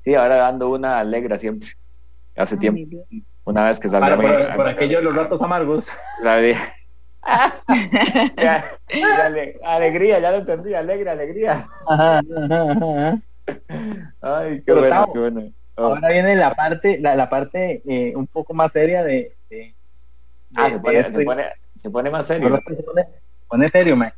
Sí, 0.05 0.15
ahora 0.15 0.47
ando 0.49 0.71
una 0.71 0.99
alegra 1.01 1.37
siempre. 1.39 1.71
Hace 2.37 2.55
Ay, 2.55 2.59
tiempo, 2.61 3.05
una 3.45 3.65
vez 3.65 3.79
que 3.81 3.89
Para, 3.89 4.09
salga 4.17 4.23
por, 4.47 4.57
por 4.57 4.69
aquello 4.69 4.99
de 4.99 5.05
los 5.05 5.15
ratos 5.17 5.41
amargos. 5.43 5.87
sabía. 6.23 6.59
Ya, 8.37 8.79
ya 8.89 9.27
ale- 9.27 9.59
alegría, 9.65 10.19
ya 10.21 10.31
lo 10.31 10.39
entendí, 10.39 10.73
alegre, 10.75 11.11
alegría. 11.11 11.69
Ajá, 11.87 12.19
ajá, 12.21 12.73
ajá. 12.73 13.19
Ay, 14.23 14.57
qué 14.59 14.63
Pero, 14.67 14.81
bueno, 14.81 14.95
Tavo, 14.95 15.13
qué 15.13 15.19
bueno. 15.19 15.53
Oh, 15.77 15.85
Ahora 15.85 16.09
viene 16.09 16.37
la 16.37 16.55
parte, 16.55 16.99
la, 17.01 17.15
la 17.15 17.29
parte 17.29 17.83
eh, 17.87 18.15
un 18.17 18.27
poco 18.27 18.55
más 18.55 18.73
seria 18.73 19.03
de, 19.03 19.37
ah, 20.57 20.69
se 20.69 20.75
de 20.75 20.81
pone, 20.81 21.03
se 21.03 21.25
pone, 21.25 21.45
se 21.77 21.91
pone 21.91 22.11
más 22.11 22.27
serio. 22.27 22.49
Ahora 22.49 22.63
se 22.67 22.83
pone, 22.83 23.03
se 23.05 23.47
pone 23.49 23.69
serio, 23.69 23.97
man. 23.97 24.13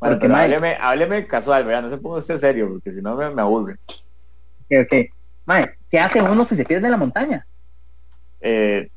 Bueno, 0.00 0.16
Porque, 0.16 0.28
mae, 0.28 0.44
hábleme, 0.44 0.76
hábleme 0.80 1.26
casual, 1.26 1.64
¿verdad? 1.64 1.82
No 1.82 1.90
se 1.90 1.98
ponga 1.98 2.18
usted 2.18 2.38
serio, 2.38 2.68
porque 2.70 2.90
si 2.90 3.02
no 3.02 3.16
me, 3.16 3.30
me 3.30 3.42
aburre. 3.42 3.76
ok, 3.86 4.86
ok. 4.86 4.94
Mae, 5.44 5.74
¿qué 5.90 6.00
hace 6.00 6.22
uno 6.22 6.44
si 6.44 6.56
se 6.56 6.64
pierde 6.64 6.86
en 6.86 6.92
la 6.92 6.96
montaña? 6.96 7.46
Eh, 8.40 8.88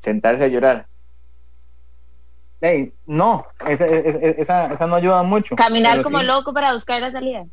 sentarse 0.00 0.44
a 0.44 0.48
llorar. 0.48 0.86
Ey, 2.60 2.94
no, 3.04 3.44
esa, 3.66 3.84
esa, 3.86 4.18
esa, 4.18 4.66
esa 4.72 4.86
no 4.86 4.94
ayuda 4.94 5.22
mucho. 5.22 5.56
Caminar 5.56 6.02
como 6.02 6.20
sí- 6.20 6.26
loco 6.26 6.54
para 6.54 6.72
buscar 6.72 7.00
la 7.02 7.10
salida. 7.10 7.44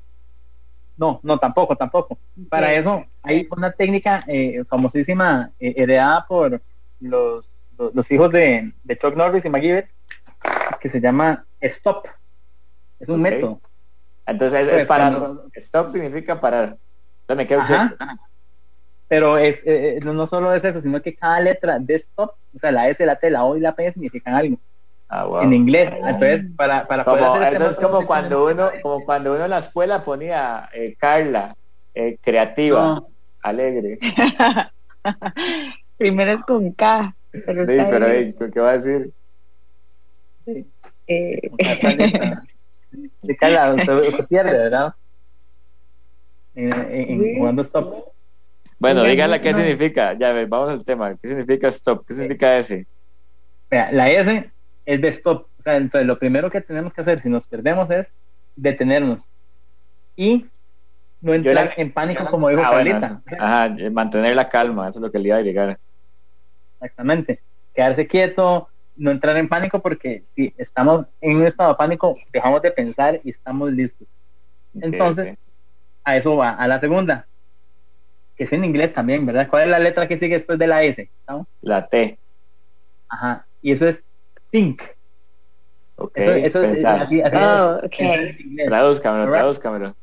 No, 0.95 1.19
no, 1.23 1.37
tampoco, 1.39 1.75
tampoco. 1.75 2.19
Para 2.49 2.73
eso 2.73 3.03
hay 3.23 3.47
una 3.49 3.71
técnica 3.71 4.19
eh, 4.27 4.63
famosísima 4.69 5.51
eh, 5.59 5.73
heredada 5.75 6.25
por 6.27 6.61
los, 6.99 7.51
los, 7.77 7.95
los 7.95 8.11
hijos 8.11 8.31
de, 8.31 8.71
de 8.83 8.95
Chuck 8.97 9.15
Norris 9.15 9.43
y 9.43 9.49
McGibbet 9.49 9.89
que 10.79 10.89
se 10.89 11.01
llama 11.01 11.45
stop. 11.59 12.05
Es 13.01 13.07
un 13.09 13.21
método. 13.21 13.59
Entonces 14.25 14.61
es, 14.61 14.69
Pues, 14.69 14.81
es 14.83 14.87
parar. 14.87 15.17
cuando- 15.19 15.49
Stop 15.55 15.89
significa 15.89 16.39
parar. 16.39 16.77
Entonces 17.21 17.37
me 17.37 17.47
quedo 17.47 17.61
Ajá. 17.61 17.95
quieto. 17.97 18.05
Pero 19.07 19.37
es, 19.37 19.59
eh, 19.65 19.97
eh, 19.97 19.99
no, 20.03 20.25
solo 20.27 20.53
es 20.53 20.63
eso, 20.63 20.79
sino 20.79 21.01
que 21.01 21.13
cada 21.13 21.39
letra 21.41 21.79
de 21.79 21.95
stop, 21.95 22.31
o 22.53 22.57
sea, 22.57 22.71
la 22.71 22.87
S, 22.87 23.05
la 23.05 23.17
T, 23.17 23.29
la 23.29 23.43
O 23.43 23.57
y 23.57 23.59
la 23.59 23.75
P 23.75 23.91
significan 23.91 24.35
algo 24.35 24.57
Ah, 25.09 25.25
wow. 25.25 25.41
en 25.41 25.51
inglés. 25.51 25.91
Entonces, 25.97 26.45
para, 26.55 26.87
para 26.87 27.03
poder 27.03 27.19
Como, 27.19 27.33
hacer 27.33 27.43
este 27.53 27.55
eso 27.63 27.67
es 27.71 27.75
como 27.75 27.99
sí 28.01 28.05
cuando 28.05 28.45
uno, 28.45 28.71
como 28.81 29.03
cuando 29.03 29.33
uno 29.33 29.43
en 29.43 29.49
la 29.49 29.57
escuela 29.57 30.01
ponía 30.05 30.69
eh, 30.73 30.95
Carla, 30.97 31.53
eh, 31.93 32.17
creativa, 32.21 32.81
No. 32.95 33.07
alegre. 33.41 33.97
Sí, 34.01 34.13
Primero 35.97 36.31
es 36.31 36.43
con 36.43 36.71
K. 36.71 37.13
Pero, 37.31 37.63
está 37.63 37.89
pero 37.89 38.05
bien. 38.07 38.35
eh, 38.39 38.49
¿qué 38.53 38.59
va 38.61 38.69
a 38.69 38.77
decir? 38.77 39.11
Eh, 41.07 41.51
Carla, 43.39 43.73
usted, 43.73 44.07
usted 44.09 44.25
pierde, 44.27 44.51
¿verdad? 44.51 44.93
En, 46.55 46.71
en- 46.73 46.91
en 47.11 47.21
Sí. 47.21 47.35
jugando 47.37 47.61
stop. 47.63 47.95
Bueno, 48.79 49.03
Ya, 49.03 49.09
dígala 49.11 49.41
qué 49.41 49.51
no. 49.51 49.57
significa. 49.59 50.13
Ya, 50.13 50.33
ve, 50.33 50.45
vamos 50.45 50.69
al 50.69 50.83
tema. 50.83 51.15
¿Qué 51.21 51.27
significa 51.29 51.67
stop? 51.69 52.05
¿Qué 52.05 52.13
significa 52.15 52.57
ese? 52.57 52.87
Vea, 53.69 53.91
la 53.91 54.09
S 54.09 54.51
es 54.85 55.01
de 55.01 55.07
stop. 55.09 55.47
O 55.57 55.61
sea, 55.61 55.77
entonces 55.77 56.07
lo 56.07 56.17
primero 56.17 56.49
que 56.49 56.61
tenemos 56.61 56.91
que 56.91 57.01
hacer 57.01 57.19
si 57.19 57.29
nos 57.29 57.43
perdemos 57.47 57.89
es 57.91 58.11
detenernos. 58.55 59.21
Y 60.15 60.47
no 61.21 61.33
entrar 61.33 61.55
la- 61.55 61.73
en 61.77 61.91
pánico 61.93 62.25
como 62.25 62.49
dijo 62.49 62.61
Ah, 62.65 62.71
Carlita. 62.71 63.21
Ajá, 63.39 63.75
eh, 63.77 63.89
mantener 63.91 64.35
la 64.35 64.49
calma, 64.49 64.89
eso 64.89 64.97
es 64.99 65.03
lo 65.03 65.11
que 65.11 65.19
le 65.19 65.27
iba 65.29 65.37
a 65.37 65.41
llegar. 65.41 65.79
Exactamente. 66.81 67.41
Quedarse 67.75 68.07
quieto, 68.07 68.67
no 68.95 69.11
entrar 69.11 69.35
en 69.37 69.47
pánico 69.47 69.79
porque 69.81 70.23
si 70.35 70.53
estamos 70.57 71.05
en 71.21 71.37
un 71.37 71.43
estado 71.43 71.69
de 71.71 71.75
pánico, 71.77 72.17
dejamos 72.31 72.61
de 72.61 72.71
pensar 72.71 73.19
y 73.23 73.29
estamos 73.29 73.71
listos. 73.71 74.07
Entonces. 74.79 75.37
A 76.03 76.17
eso 76.17 76.35
va, 76.35 76.49
a 76.51 76.67
la 76.67 76.79
segunda. 76.79 77.27
Que 78.35 78.45
es 78.45 78.53
en 78.53 78.63
inglés 78.65 78.91
también, 78.93 79.23
¿verdad? 79.25 79.47
¿Cuál 79.47 79.63
es 79.63 79.69
la 79.69 79.77
letra 79.79 80.07
que 80.07 80.17
sigue 80.17 80.33
después 80.35 80.57
de 80.57 80.65
la 80.65 80.81
S? 80.83 81.09
¿No? 81.29 81.47
La 81.61 81.87
T. 81.87 82.17
Ajá. 83.07 83.45
Y 83.61 83.71
eso 83.71 83.85
es 83.87 84.01
think. 84.49 84.81
Ok, 85.95 86.13
Eso, 86.15 86.31
eso 86.31 86.61
es 86.61 86.71
pensar. 86.71 87.01
así, 87.01 87.21
así 87.21 87.35
Oh, 87.37 87.77
es, 87.77 87.83
ok. 87.85 87.97
pensar 87.97 88.19
en 88.25 88.41
inglés. 88.41 88.67
Tradúzcamelo, 88.67 89.23
Alright. 89.25 89.39
tradúzcamelo. 89.41 89.95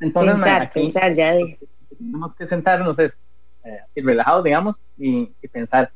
Entonces, 0.00 0.32
pensar, 0.34 0.62
aquí 0.62 0.80
pensar, 0.80 1.12
ya 1.14 1.32
dije. 1.34 1.58
tenemos 1.98 2.34
que 2.36 2.46
sentarnos 2.46 2.98
es 2.98 3.18
eh, 3.64 3.78
así 3.84 4.00
relajados, 4.00 4.44
digamos, 4.44 4.76
y, 4.98 5.30
y 5.42 5.48
pensar 5.48 5.92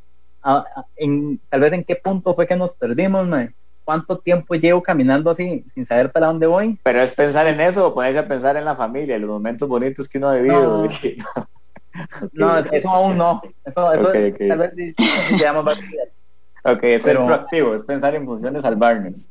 en 0.96 1.38
tal 1.48 1.60
vez 1.60 1.72
en 1.72 1.84
qué 1.84 1.96
punto 1.96 2.34
fue 2.34 2.46
que 2.46 2.56
nos 2.56 2.72
perdimos, 2.72 3.26
mae? 3.26 3.52
cuánto 3.84 4.18
tiempo 4.18 4.54
llevo 4.54 4.82
caminando 4.82 5.30
así 5.30 5.64
sin 5.72 5.86
saber 5.86 6.12
para 6.12 6.26
dónde 6.26 6.46
voy. 6.46 6.78
Pero 6.82 7.00
es 7.00 7.10
pensar 7.10 7.46
en 7.46 7.58
eso 7.58 7.86
o 7.86 7.94
ponerse 7.94 8.18
a 8.18 8.28
pensar 8.28 8.54
en 8.58 8.66
la 8.66 8.76
familia, 8.76 9.16
en 9.16 9.22
los 9.22 9.30
momentos 9.30 9.66
bonitos 9.66 10.06
que 10.06 10.18
uno 10.18 10.28
ha 10.28 10.34
vivido. 10.34 10.84
No. 10.84 10.88
No, 12.32 12.58
eso 12.58 12.88
aún 12.90 13.16
no. 13.16 13.40
Eso, 13.64 13.92
eso 13.92 14.12
es, 14.12 14.38
tal 14.46 14.58
vez 14.58 14.72
sí, 14.76 14.94
sí, 14.98 15.36
llevamos 15.36 15.64
varios 15.64 15.90
días. 15.90 16.08
ok, 16.62 16.84
es 16.84 17.02
ser 17.02 17.14
Pero- 17.16 17.26
proactivo, 17.26 17.74
es 17.74 17.82
pensar 17.82 18.14
en 18.14 18.24
funciones 18.26 18.62
salvarnos. 18.62 19.30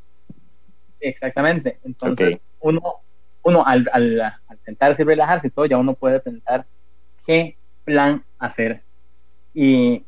Exactamente. 0.99 1.79
Entonces, 1.85 2.39
uno, 2.59 2.81
uno 3.43 3.63
al, 3.65 3.87
al, 3.93 4.19
al 4.19 4.59
sentarse 4.65 5.03
y 5.03 5.05
relajarse 5.05 5.47
y 5.47 5.49
todo, 5.51 5.65
ya 5.67 5.77
uno 5.77 5.93
puede 5.93 6.19
pensar 6.19 6.65
qué 7.25 7.55
plan 7.85 8.23
hacer. 8.39 8.81
Y 9.53 10.03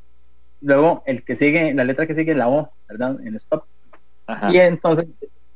luego 0.61 1.03
el 1.05 1.23
que 1.23 1.35
sigue, 1.35 1.73
la 1.73 1.83
letra 1.83 2.05
que 2.05 2.15
sigue 2.15 2.31
es 2.31 2.37
la 2.37 2.49
O, 2.49 2.71
¿verdad? 2.87 3.17
En 3.23 3.35
stop. 3.35 3.63
Ajá. 4.27 4.51
Y 4.51 4.59
entonces, 4.59 5.05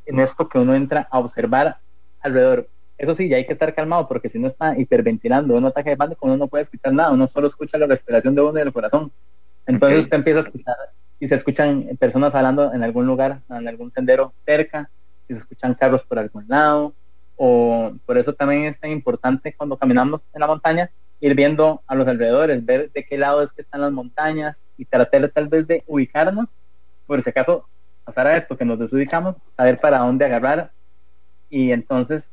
en 0.05 0.19
esto 0.19 0.47
que 0.47 0.59
uno 0.59 0.73
entra 0.73 1.07
a 1.11 1.19
observar 1.19 1.77
alrededor. 2.21 2.67
Eso 2.97 3.15
sí, 3.15 3.27
ya 3.27 3.37
hay 3.37 3.45
que 3.45 3.53
estar 3.53 3.73
calmado 3.73 4.07
porque 4.07 4.29
si 4.29 4.37
uno 4.37 4.47
está 4.47 4.77
hiperventilando, 4.77 5.55
un 5.55 5.65
ataque 5.65 5.91
de 5.91 5.97
pánico, 5.97 6.25
uno 6.25 6.37
no 6.37 6.47
puede 6.47 6.63
escuchar 6.63 6.93
nada, 6.93 7.11
uno 7.11 7.27
solo 7.27 7.47
escucha 7.47 7.77
la 7.77 7.87
respiración 7.87 8.35
de 8.35 8.41
uno 8.41 8.51
y 8.51 8.61
del 8.61 8.71
corazón. 8.71 9.11
Entonces 9.65 9.99
Ok. 9.99 10.03
usted 10.05 10.17
empieza 10.17 10.39
a 10.39 10.43
escuchar 10.43 10.75
y 11.19 11.27
se 11.27 11.35
escuchan 11.35 11.89
personas 11.99 12.35
hablando 12.35 12.73
en 12.73 12.83
algún 12.83 13.05
lugar, 13.05 13.41
en 13.49 13.67
algún 13.67 13.91
sendero 13.91 14.33
cerca, 14.45 14.89
si 15.27 15.33
se 15.33 15.39
escuchan 15.39 15.73
carros 15.73 16.03
por 16.03 16.19
algún 16.19 16.45
lado, 16.47 16.93
o 17.35 17.93
por 18.05 18.17
eso 18.17 18.33
también 18.33 18.65
es 18.65 18.79
tan 18.79 18.91
importante 18.91 19.53
cuando 19.55 19.77
caminamos 19.77 20.21
en 20.33 20.39
la 20.41 20.47
montaña 20.47 20.91
ir 21.23 21.35
viendo 21.35 21.81
a 21.87 21.95
los 21.95 22.05
alrededores, 22.05 22.65
ver 22.65 22.91
de 22.91 23.05
qué 23.05 23.17
lado 23.17 23.41
es 23.41 23.51
que 23.53 23.61
están 23.61 23.79
las 23.79 23.93
montañas 23.93 24.65
y 24.77 24.83
tratar 24.83 25.29
tal 25.29 25.47
vez 25.47 25.65
de 25.65 25.81
ubicarnos, 25.87 26.49
por 27.07 27.21
si 27.21 27.29
acaso 27.29 27.65
pasara 28.03 28.35
esto, 28.35 28.57
que 28.57 28.65
nos 28.65 28.77
desubicamos, 28.77 29.37
saber 29.55 29.79
para 29.79 29.99
dónde 29.99 30.25
agarrar 30.25 30.71
y 31.49 31.71
entonces 31.71 32.29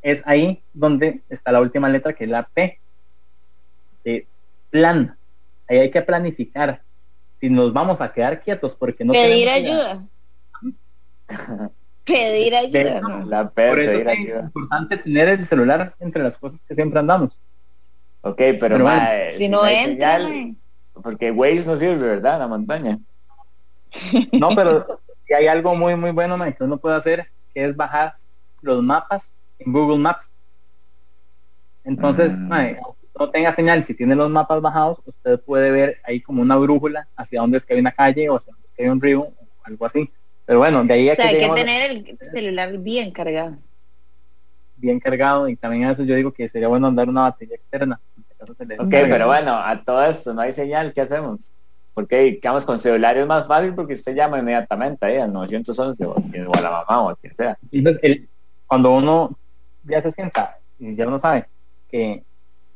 es 0.00 0.22
ahí 0.24 0.62
donde 0.72 1.20
está 1.28 1.52
la 1.52 1.60
última 1.60 1.90
letra 1.90 2.14
que 2.14 2.24
es 2.24 2.30
la 2.30 2.44
P 2.44 2.80
de 4.04 4.26
plan. 4.70 5.14
Ahí 5.68 5.76
hay 5.76 5.90
que 5.90 6.00
planificar 6.00 6.80
si 7.38 7.50
nos 7.50 7.74
vamos 7.74 8.00
a 8.00 8.10
quedar 8.10 8.40
quietos 8.40 8.74
porque 8.74 9.04
no 9.04 9.12
Pedir 9.12 9.50
ayuda. 9.50 10.02
Pedir 12.06 12.54
ayuda. 12.54 13.00
¿no? 13.02 13.26
La 13.26 13.50
P, 13.50 13.68
Por 13.68 13.78
eso 13.80 13.92
pedir 13.92 14.08
es 14.08 14.18
ayuda. 14.18 14.40
importante 14.44 14.96
tener 14.96 15.28
el 15.28 15.44
celular 15.44 15.94
entre 16.00 16.22
las 16.22 16.36
cosas 16.36 16.58
que 16.66 16.74
siempre 16.74 16.98
andamos. 16.98 17.36
Ok, 18.20 18.36
pero, 18.36 18.58
Pero 18.58 18.84
bueno, 18.84 19.00
mae, 19.00 19.32
Si 19.32 19.48
no 19.48 19.66
entra, 19.66 20.18
señal, 20.18 20.56
porque 21.02 21.30
Waze 21.30 21.66
no 21.66 21.76
sirve, 21.76 22.06
¿verdad? 22.08 22.38
La 22.38 22.48
montaña. 22.48 22.98
No, 24.32 24.50
pero 24.54 25.00
si 25.26 25.34
hay 25.34 25.46
algo 25.46 25.74
muy, 25.74 25.94
muy 25.96 26.10
bueno 26.10 26.36
mae, 26.36 26.54
que 26.54 26.64
uno 26.64 26.76
puede 26.78 26.96
hacer, 26.96 27.28
que 27.54 27.64
es 27.64 27.76
bajar 27.76 28.14
los 28.60 28.82
mapas 28.82 29.32
en 29.58 29.72
Google 29.72 29.98
Maps. 29.98 30.30
Entonces, 31.84 32.36
Mm. 32.38 32.52
aunque 32.52 33.06
no 33.18 33.30
tenga 33.30 33.52
señal, 33.52 33.82
si 33.82 33.94
tiene 33.94 34.14
los 34.14 34.30
mapas 34.30 34.60
bajados, 34.60 34.98
usted 35.04 35.40
puede 35.40 35.70
ver 35.70 36.00
ahí 36.04 36.20
como 36.20 36.42
una 36.42 36.56
brújula 36.56 37.08
hacia 37.16 37.40
dónde 37.40 37.56
es 37.56 37.64
que 37.64 37.74
hay 37.74 37.80
una 37.80 37.92
calle 37.92 38.28
o 38.28 38.36
hacia 38.36 38.52
dónde 38.52 38.66
es 38.66 38.72
que 38.72 38.82
hay 38.84 38.88
un 38.90 39.00
río 39.00 39.20
o 39.22 39.32
algo 39.64 39.86
así. 39.86 40.10
Pero 40.44 40.58
bueno, 40.60 40.84
de 40.84 40.92
ahí 40.94 41.08
a 41.08 41.12
O 41.12 41.14
sea, 41.14 41.30
que 41.30 41.44
hay 41.44 41.48
que 41.48 41.54
tener 41.54 41.90
el 41.90 42.18
celular 42.32 42.76
bien 42.78 43.10
cargado. 43.10 43.56
Bien 44.78 45.00
cargado 45.00 45.48
y 45.48 45.56
también 45.56 45.84
a 45.84 45.90
eso 45.92 46.02
yo 46.04 46.14
digo 46.14 46.32
que 46.32 46.48
sería 46.48 46.68
bueno 46.68 46.86
andar 46.86 47.08
una 47.08 47.22
batería 47.22 47.54
externa. 47.56 48.00
Ok, 48.80 48.90
pero 49.10 49.26
bueno, 49.26 49.54
a 49.56 49.82
todo 49.84 50.04
esto 50.04 50.32
no 50.34 50.40
hay 50.40 50.52
señal, 50.52 50.92
¿qué 50.92 51.00
hacemos? 51.02 51.50
Porque 51.94 52.38
quedamos 52.40 52.64
con 52.64 52.78
celular 52.78 53.16
es 53.16 53.26
más 53.26 53.46
fácil 53.46 53.74
porque 53.74 53.94
usted 53.94 54.14
llama 54.14 54.38
inmediatamente 54.38 55.04
ahí 55.06 55.16
al 55.16 55.32
911 55.32 56.04
o, 56.04 56.10
o 56.12 56.56
a 56.56 56.60
la 56.60 56.70
mamá 56.70 57.02
o 57.02 57.08
a 57.10 57.16
quien 57.16 57.34
sea. 57.34 57.58
Entonces, 57.72 58.00
el- 58.04 58.28
cuando 58.66 58.92
uno 58.94 59.36
ya 59.82 60.00
se 60.00 60.12
sienta 60.12 60.58
y 60.78 60.94
ya 60.94 61.06
uno 61.08 61.18
sabe 61.18 61.48
que 61.88 62.22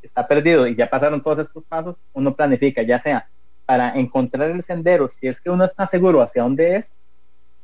está 0.01 0.27
perdido 0.27 0.67
y 0.67 0.75
ya 0.75 0.89
pasaron 0.91 1.23
todos 1.23 1.39
estos 1.39 1.63
pasos, 1.69 1.97
uno 2.13 2.35
planifica, 2.35 2.83
ya 2.83 2.99
sea 2.99 3.29
para 3.65 3.91
encontrar 3.95 4.51
el 4.51 4.63
sendero, 4.63 5.09
si 5.09 5.29
es 5.29 5.41
que 5.41 5.49
uno 5.51 5.65
está 5.65 5.87
seguro 5.87 6.21
hacia 6.21 6.43
dónde 6.43 6.77
es, 6.77 6.97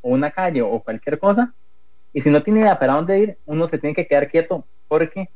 o 0.00 0.10
una 0.10 0.30
calle 0.30 0.62
o 0.62 0.80
cualquier 0.80 1.18
cosa, 1.18 1.52
y 2.12 2.20
si 2.20 2.30
no 2.30 2.42
tiene 2.42 2.60
idea 2.60 2.78
para 2.78 2.94
dónde 2.94 3.18
ir, 3.18 3.38
uno 3.44 3.66
se 3.68 3.78
tiene 3.78 3.94
que 3.94 4.06
quedar 4.06 4.28
quieto, 4.30 4.66
porque 4.88 5.28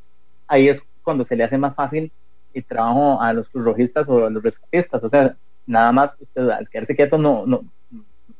ahí 0.48 0.68
es 0.68 0.80
cuando 1.02 1.24
se 1.24 1.36
le 1.36 1.44
hace 1.44 1.58
más 1.58 1.74
fácil 1.74 2.12
el 2.52 2.64
trabajo 2.66 3.20
a 3.20 3.32
los 3.32 3.48
cruzrojistas 3.48 4.08
o 4.08 4.26
a 4.26 4.30
los 4.30 4.42
rescatistas, 4.42 5.02
o 5.02 5.08
sea, 5.08 5.36
nada 5.66 5.92
más 5.92 6.14
usted 6.18 6.48
al 6.50 6.68
quedarse 6.68 6.94
quieto 6.96 7.18
no, 7.18 7.46
no, 7.46 7.62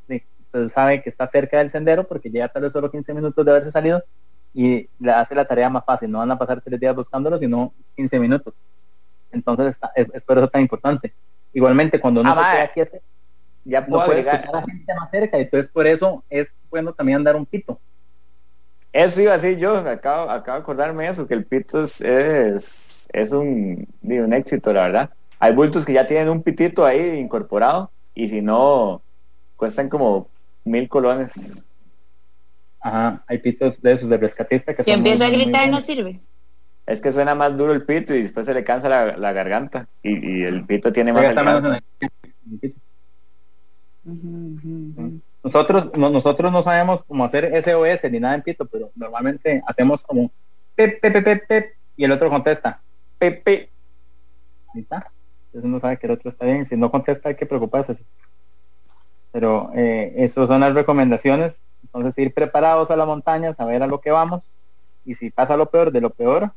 usted 0.09 0.69
sabe 0.69 1.03
que 1.03 1.09
está 1.11 1.27
cerca 1.29 1.59
del 1.59 1.71
sendero 1.71 2.07
porque 2.07 2.31
llega 2.31 2.49
tal 2.49 2.63
vez 2.63 2.73
solo 2.73 2.91
15 2.91 3.15
minutos 3.15 3.45
de 3.45 3.51
haberse 3.51 3.71
salido 3.71 4.03
y 4.53 4.89
le 4.99 5.11
hace 5.13 5.35
la 5.35 5.47
tarea 5.47 5.71
más 5.71 5.85
fácil. 5.85 6.11
No 6.11 6.19
van 6.19 6.31
a 6.31 6.39
pasar 6.39 6.61
tres 6.61 6.79
días 6.79 6.95
buscándolo, 6.95 7.39
sino 7.39 7.75
15 7.97 8.21
minutos. 8.21 8.53
Entonces, 9.31 9.69
está- 9.75 9.91
es, 9.95 10.07
es 10.13 10.23
por 10.25 10.37
eso 10.37 10.49
tan 10.49 10.61
importante. 10.61 11.15
Igualmente, 11.55 11.99
cuando 12.01 12.21
uno 12.21 12.35
Ah, 12.37 12.51
se 12.51 12.57
queda 12.57 12.73
quieto, 12.73 13.07
Ya 13.65 13.81
no 13.83 14.05
puede 14.05 14.21
escuchar 14.21 14.49
a 14.49 14.61
la 14.61 14.67
gente 14.67 14.95
más 14.95 15.11
cerca. 15.11 15.39
Entonces, 15.39 15.71
por 15.71 15.87
eso 15.87 16.25
es 16.29 16.55
bueno 16.71 16.93
también 16.93 17.17
andar 17.17 17.37
un 17.37 17.47
pito. 17.47 17.81
Eso 18.93 19.23
iba 19.23 19.35
así 19.35 19.57
yo, 19.57 19.79
acabo, 19.79 20.31
acabo 20.31 20.59
de 20.59 20.63
acordarme 20.63 21.05
de 21.05 21.11
eso, 21.11 21.27
que 21.27 21.35
el 21.35 21.47
pito 21.47 21.81
es, 21.81 22.01
es, 22.03 23.09
es 23.13 23.33
un, 23.33 23.89
éxito, 24.03 24.73
la 24.73 24.83
verdad. 24.83 25.11
Hay 25.39 25.55
bultos 25.55 25.87
que 25.87 25.95
ya 25.95 26.07
tienen 26.07 26.29
un 26.29 26.43
pitito 26.43 26.85
ahí 26.85 27.19
incorporado 27.19 27.91
y 28.15 28.29
si 28.29 28.43
no, 28.43 29.03
cuestan 29.57 29.89
como 29.89 30.29
mil 30.65 30.89
colones. 30.89 31.65
Ajá, 32.81 33.25
hay 33.27 33.39
pitos 33.39 33.81
de 33.81 33.93
esos 33.93 34.11
de 34.11 34.19
rescatista 34.19 34.75
que 34.75 34.85
Si 34.85 34.91
empiezo 34.91 35.25
a 35.25 35.31
gritar 35.31 35.71
no 35.71 35.81
sirve. 35.81 36.21
Es 36.85 37.01
que 37.01 37.13
suena 37.13 37.35
más 37.35 37.57
duro 37.57 37.73
el 37.73 37.87
pito 37.87 38.15
y 38.15 38.23
después 38.23 38.45
se 38.45 38.53
le 38.53 38.65
cansa 38.65 38.89
la, 38.89 39.17
la 39.17 39.33
garganta 39.33 39.89
y, 40.03 40.41
y 40.41 40.43
el 40.43 40.67
pito 40.67 40.93
tiene 40.93 41.13
más 41.13 41.23
menos 41.23 41.39
alcance. 41.39 41.81
en 44.05 44.93
el-. 44.95 45.32
Nosotros 45.43 45.91
no, 45.95 46.11
nosotros 46.11 46.53
no 46.53 46.63
sabemos 46.63 47.03
cómo 47.07 47.25
hacer 47.25 47.53
SOS 47.63 48.11
ni 48.11 48.21
nada 48.21 48.37
en 48.37 48.43
pito, 48.43 48.65
pero 48.67 48.91
normalmente 48.95 49.63
hacemos 49.67 50.01
como 50.01 50.31
pep, 50.75 51.01
pep, 51.01 51.13
pep, 51.13 51.25
pep, 51.25 51.47
pep, 51.49 51.75
y 51.97 52.05
el 52.05 52.13
otro 52.13 52.31
contesta. 52.31 52.81
Pepe. 53.19 53.71
Ahí 54.75 54.83
está. 54.83 55.11
Entonces 55.47 55.69
uno 55.69 55.81
sabe 55.81 55.99
que 55.99 56.07
el 56.07 56.13
otro 56.13 56.31
está 56.31 56.47
bien. 56.47 56.65
Si 56.65 56.77
no 56.77 56.91
contesta 56.91 57.29
hay 57.29 57.35
que 57.35 57.47
preocuparse. 57.47 57.97
Pero 59.33 59.71
eh, 59.75 60.15
esas 60.17 60.47
son 60.47 60.61
las 60.61 60.75
recomendaciones. 60.75 61.59
Entonces 61.83 62.17
ir 62.19 62.33
preparados 62.33 62.91
a 62.91 62.97
la 62.97 63.05
montaña, 63.05 63.53
saber 63.53 63.83
a 63.83 63.87
lo 63.87 64.01
que 64.01 64.11
vamos. 64.11 64.43
Y 65.05 65.15
si 65.15 65.31
pasa 65.31 65.57
lo 65.57 65.67
peor 65.67 65.91
de 65.91 66.01
lo 66.01 66.11
peor, 66.11 66.53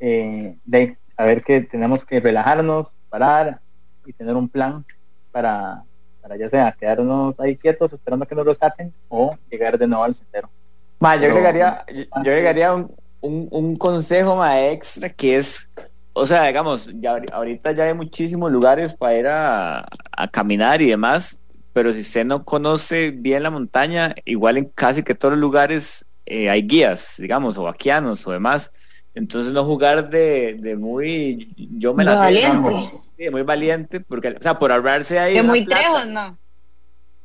eh, 0.00 0.56
de 0.64 0.96
saber 1.16 1.44
que 1.44 1.60
tenemos 1.60 2.04
que 2.04 2.20
relajarnos, 2.20 2.88
parar 3.08 3.60
y 4.04 4.12
tener 4.12 4.34
un 4.34 4.48
plan 4.48 4.84
para, 5.30 5.84
para 6.20 6.36
ya 6.36 6.48
sea 6.48 6.72
quedarnos 6.78 7.38
ahí 7.40 7.56
quietos 7.56 7.92
esperando 7.92 8.26
que 8.26 8.34
nos 8.34 8.46
rescaten 8.46 8.92
o 9.08 9.36
llegar 9.50 9.78
de 9.78 9.86
nuevo 9.86 10.04
al 10.04 10.14
sendero. 10.14 10.50
Ma, 10.98 11.16
yo 11.16 11.28
agregaría, 11.28 11.84
yo, 11.88 12.02
yo 12.22 12.30
agregaría 12.32 12.74
un, 12.74 12.94
un, 13.20 13.48
un 13.50 13.76
consejo 13.76 14.36
ma, 14.36 14.60
extra 14.66 15.08
que 15.08 15.36
es, 15.36 15.68
o 16.12 16.26
sea, 16.26 16.46
digamos, 16.46 16.90
ya 17.00 17.14
ahori- 17.16 17.32
ahorita 17.32 17.72
ya 17.72 17.84
hay 17.84 17.94
muchísimos 17.94 18.50
lugares 18.52 18.92
para 18.94 19.16
ir 19.16 19.26
a, 19.26 19.86
a 20.12 20.28
caminar 20.30 20.82
y 20.82 20.86
demás, 20.90 21.38
pero 21.72 21.92
si 21.92 22.00
usted 22.00 22.24
no 22.26 22.44
conoce 22.44 23.12
bien 23.12 23.42
la 23.42 23.50
montaña, 23.50 24.14
igual 24.24 24.58
en 24.58 24.64
casi 24.66 25.02
que 25.02 25.14
todos 25.14 25.32
los 25.32 25.40
lugares 25.40 26.04
eh, 26.26 26.50
hay 26.50 26.62
guías, 26.62 27.14
digamos, 27.18 27.56
o 27.56 27.62
vaquianos 27.62 28.26
o 28.26 28.32
demás. 28.32 28.70
Entonces 29.14 29.52
no 29.52 29.64
jugar 29.64 30.08
de, 30.10 30.54
de 30.54 30.76
muy, 30.76 31.52
yo 31.56 31.94
me 31.94 32.04
la 32.04 32.16
sé, 32.16 32.20
Valiente. 32.46 32.92
Sí, 33.20 33.24
de 33.24 33.30
muy 33.30 33.42
valiente, 33.42 34.00
porque, 34.00 34.28
o 34.28 34.40
sea, 34.42 34.58
por 34.58 34.72
ahorrarse 34.72 35.18
ahí. 35.18 35.34
Una 35.38 35.42
muy 35.50 35.64
plata- 35.64 35.82
trejos, 35.82 36.06
¿no? 36.06 36.38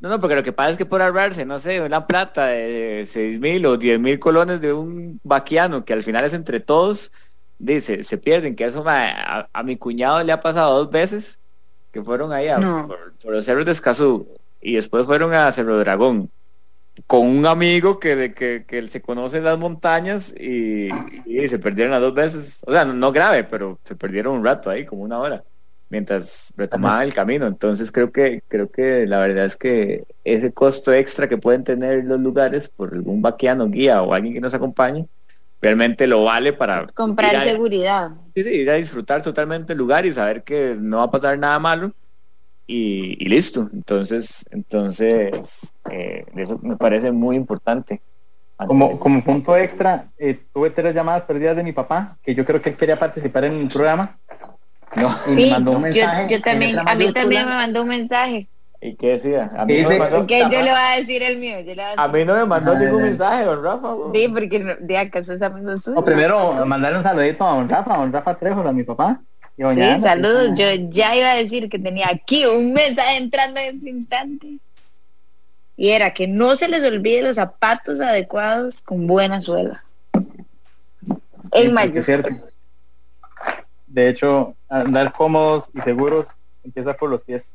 no, 0.01 0.09
no, 0.09 0.19
porque 0.19 0.35
lo 0.35 0.43
que 0.43 0.51
pasa 0.51 0.71
es 0.71 0.77
que 0.77 0.85
por 0.85 1.01
ahorrarse, 1.01 1.45
no 1.45 1.57
sé, 1.57 1.81
una 1.81 2.05
plata 2.05 2.47
de 2.47 3.07
6 3.09 3.39
mil 3.39 3.65
o 3.65 3.77
10 3.77 3.99
mil 3.99 4.19
colones 4.19 4.59
de 4.61 4.73
un 4.73 5.19
vaquiano 5.23 5.85
que 5.85 5.93
al 5.93 6.03
final 6.03 6.25
es 6.25 6.33
entre 6.33 6.59
todos, 6.59 7.11
dice, 7.57 8.03
se 8.03 8.17
pierden, 8.17 8.55
que 8.55 8.65
eso 8.65 8.83
ma, 8.83 9.07
a, 9.09 9.49
a 9.53 9.63
mi 9.63 9.77
cuñado 9.77 10.21
le 10.21 10.31
ha 10.33 10.41
pasado 10.41 10.75
dos 10.75 10.91
veces, 10.91 11.39
que 11.91 12.03
fueron 12.03 12.33
ahí 12.33 12.49
a- 12.49 12.59
No. 12.59 12.87
por, 12.87 13.13
por 13.13 13.31
los 13.33 13.45
cerros 13.45 13.65
de 13.65 13.71
Escazú 13.71 14.27
y 14.61 14.75
después 14.75 15.05
fueron 15.05 15.33
a 15.33 15.49
Cerro 15.51 15.77
Dragón 15.79 16.29
con 17.07 17.25
un 17.27 17.45
amigo 17.45 17.99
que, 17.99 18.15
de, 18.15 18.33
que, 18.33 18.65
que 18.67 18.77
él 18.77 18.89
se 18.89 19.01
conoce 19.01 19.37
en 19.37 19.43
las 19.45 19.57
montañas 19.57 20.33
y, 20.37 20.89
y 21.25 21.47
se 21.47 21.59
perdieron 21.59 21.91
las 21.91 22.01
dos 22.01 22.13
veces, 22.13 22.59
o 22.65 22.71
sea, 22.71 22.83
no, 22.85 22.93
no 22.93 23.11
grave, 23.11 23.43
pero 23.45 23.79
se 23.83 23.95
perdieron 23.95 24.35
un 24.37 24.45
rato 24.45 24.69
ahí, 24.69 24.85
como 24.85 25.03
una 25.03 25.19
hora 25.19 25.43
mientras 25.89 26.51
retomaban 26.57 27.03
el 27.03 27.13
camino. 27.13 27.45
Entonces 27.47 27.91
creo 27.91 28.11
que 28.11 28.41
creo 28.47 28.69
que 28.69 29.05
la 29.07 29.19
verdad 29.19 29.45
es 29.45 29.55
que 29.55 30.03
ese 30.23 30.51
costo 30.53 30.91
extra 30.93 31.27
que 31.29 31.37
pueden 31.37 31.63
tener 31.63 32.03
los 32.05 32.19
lugares 32.19 32.69
por 32.69 32.93
algún 32.93 33.21
vaquiano 33.21 33.69
guía 33.69 34.01
o 34.01 34.13
alguien 34.13 34.33
que 34.33 34.41
nos 34.41 34.53
acompañe 34.53 35.07
realmente 35.61 36.05
lo 36.07 36.23
vale 36.25 36.53
para 36.53 36.85
Comprar 36.93 37.35
a- 37.35 37.43
seguridad. 37.43 38.11
sí, 38.35 38.43
sí, 38.43 38.49
ir 38.61 38.69
a 38.69 38.75
disfrutar 38.75 39.21
totalmente 39.21 39.73
el 39.73 39.79
lugar 39.79 40.05
y 40.05 40.11
saber 40.13 40.43
que 40.43 40.75
no 40.79 40.97
va 40.97 41.03
a 41.03 41.11
pasar 41.11 41.37
nada 41.39 41.57
malo 41.59 41.91
y, 42.67 43.15
y 43.23 43.29
listo. 43.29 43.69
Entonces 43.73 44.43
entonces 44.51 45.71
eh, 45.91 46.25
eso 46.35 46.59
me 46.61 46.77
parece 46.77 47.11
muy 47.11 47.35
importante. 47.35 48.01
Como, 48.67 48.97
como 48.99 49.21
punto 49.21 49.55
extra, 49.57 50.11
eh, 50.17 50.39
tuve 50.53 50.69
tres 50.69 50.95
llamadas 50.95 51.23
perdidas 51.23 51.57
de 51.57 51.63
mi 51.63 51.73
papá, 51.73 52.17
que 52.23 52.33
yo 52.33 52.45
creo 52.45 52.61
que 52.61 52.69
él 52.69 52.77
quería 52.77 52.97
participar 52.97 53.43
en 53.43 53.53
el 53.55 53.67
programa. 53.67 54.17
No, 54.95 55.15
Y 55.27 55.29
me 55.31 55.35
Sí, 55.35 55.49
mandó 55.51 55.71
un 55.71 55.77
yo, 55.77 55.81
mensaje 55.81 56.27
yo 56.29 56.35
en 56.37 56.41
también, 56.41 56.79
a 56.79 56.95
mí 56.95 57.13
también 57.13 57.45
me 57.45 57.51
mandó 57.55 57.81
un 57.83 57.87
mensaje. 57.89 58.47
¿Y 58.81 58.95
qué 58.95 59.11
decía? 59.13 59.49
A 59.57 59.65
mí, 59.65 59.73
¿Qué 59.73 59.83
no 59.83 59.89
me 59.89 59.97
mandó, 59.99 60.27
Que 60.27 60.39
yo 60.41 60.47
le 60.49 60.69
voy 60.71 60.79
a 60.79 60.95
decir 60.97 61.23
el 61.23 61.37
mío. 61.39 61.59
Yo 61.61 61.73
le 61.73 61.83
voy 61.83 61.93
a 61.97 62.07
mí 62.07 62.25
no 62.25 62.35
me 62.35 62.45
mandó 62.45 62.73
Ah, 62.73 62.75
ningún 62.79 63.01
mensaje, 63.01 63.43
don 63.45 63.63
Rafa. 63.63 63.87
Sí, 64.13 64.27
porque 64.29 64.59
no- 64.59 64.75
de 64.79 64.97
acaso 64.97 65.33
es 65.33 65.41
amigo 65.41 65.75
suyo. 65.77 65.95
No, 65.95 66.05
primero 66.05 66.65
mandarle 66.65 66.97
un 66.99 67.03
saludito 67.03 67.43
a 67.47 67.55
don 67.55 67.67
Rafa, 67.67 67.93
a 67.95 67.97
don 67.97 68.13
Rafa 68.13 68.35
Trejo, 68.37 68.61
a 68.61 68.71
mi 68.73 68.83
papá. 68.83 69.21
Y 69.57 69.63
Sí, 69.63 69.81
Ana, 69.81 70.01
saludos. 70.01 70.49
Yo 70.57 70.65
ya 70.89 71.15
iba 71.15 71.31
a 71.31 71.35
decir 71.35 71.69
que 71.69 71.79
tenía 71.79 72.09
aquí 72.09 72.45
un 72.45 72.73
mensaje 72.73 73.17
entrando 73.17 73.59
en 73.59 73.73
este 73.75 73.89
instante. 73.89 74.57
Y 75.77 75.89
era 75.89 76.13
que 76.13 76.27
no 76.27 76.55
se 76.55 76.67
les 76.67 76.83
olvide 76.83 77.21
los 77.21 77.37
zapatos 77.37 77.99
adecuados 78.01 78.81
con 78.81 79.07
buena 79.07 79.41
suela. 79.41 79.83
En 80.13 81.67
es 81.67 81.71
mayúsculas. 81.73 82.05
cierto. 82.05 82.29
De 83.95 84.09
hecho, 84.09 84.55
andar 84.67 85.13
cómodos 85.13 85.69
y 85.73 85.79
seguros 85.79 86.27
empieza 86.65 86.93
por 86.95 87.09
los 87.09 87.21
pies. 87.21 87.47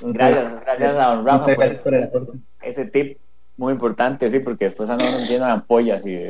Entonces, 0.00 0.18
Gracias, 0.18 0.60
gracias 0.60 0.96
a 0.96 1.14
don 1.14 1.24
Rafa 1.26 1.38
muchas 1.48 1.78
por- 1.78 1.94
el 1.94 2.10
ese 2.60 2.84
tip 2.84 3.18
muy 3.56 3.72
importante, 3.72 4.28
sí, 4.28 4.38
porque 4.40 4.66
después 4.66 4.90
andan 4.90 5.08
lleno 5.24 5.46
de 5.46 5.50
ampollas 5.52 6.06
y, 6.06 6.20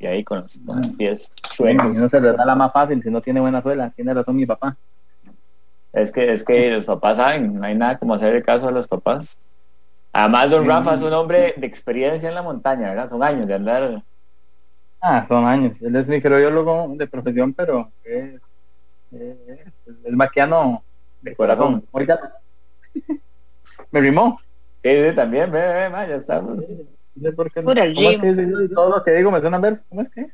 y 0.00 0.06
ahí 0.06 0.24
con 0.24 0.40
los, 0.40 0.58
con 0.66 0.78
los 0.78 0.88
pies 0.96 1.30
y 1.60 1.74
no 1.74 2.08
se 2.08 2.20
le 2.20 2.32
da 2.32 2.44
la 2.44 2.56
más 2.56 2.72
fácil 2.72 3.00
si 3.00 3.08
no 3.08 3.20
tiene 3.20 3.38
buena 3.38 3.62
suela. 3.62 3.88
Tiene 3.90 4.12
razón 4.12 4.34
mi 4.34 4.46
papá. 4.46 4.76
Es 5.92 6.10
que, 6.10 6.32
es 6.32 6.42
que 6.42 6.72
los 6.72 6.86
papás 6.86 7.18
saben, 7.18 7.54
no 7.60 7.64
hay 7.64 7.76
nada 7.76 7.96
como 7.98 8.14
hacer 8.14 8.34
el 8.34 8.42
caso 8.42 8.66
de 8.66 8.72
los 8.72 8.88
papás. 8.88 9.38
Además, 10.12 10.50
don. 10.50 10.66
Rafa 10.66 10.94
es 10.94 11.02
un 11.02 11.12
hombre 11.12 11.54
de 11.56 11.68
experiencia 11.68 12.28
en 12.28 12.34
la 12.34 12.42
montaña, 12.42 12.88
¿verdad? 12.88 13.08
Son 13.08 13.22
años 13.22 13.46
de 13.46 13.54
andar. 13.54 14.02
Ah, 15.06 15.22
son 15.28 15.44
años. 15.44 15.76
Él 15.82 15.94
es 15.96 16.08
microbiólogo 16.08 16.94
de 16.96 17.06
profesión, 17.06 17.52
pero 17.52 17.92
es, 18.04 18.40
es, 19.12 19.36
es 20.02 20.12
maquiano 20.14 20.82
de 21.20 21.36
corazón. 21.36 21.84
Oiga, 21.90 22.40
me 23.90 24.00
rimó. 24.00 24.40
Sí, 24.82 24.90
sí, 24.90 25.14
también, 25.14 25.50
ve, 25.52 25.60
ve, 25.60 25.90
ma, 25.90 26.06
ya 26.06 26.14
estamos. 26.16 26.64
No 27.14 27.22
sé 27.22 27.32
por 27.34 27.52
qué. 27.52 27.60
Pura 27.60 27.84
¿Cómo 27.94 28.08
es 28.08 28.18
que 28.18 28.32
dice 28.32 28.68
todo 28.74 28.96
lo 28.96 29.04
que 29.04 29.12
digo 29.12 29.30
me 29.30 29.40
suena 29.40 29.56
en 29.56 29.62
verso. 29.62 29.82
¿Cómo 29.90 30.00
es 30.00 30.08
que? 30.08 30.26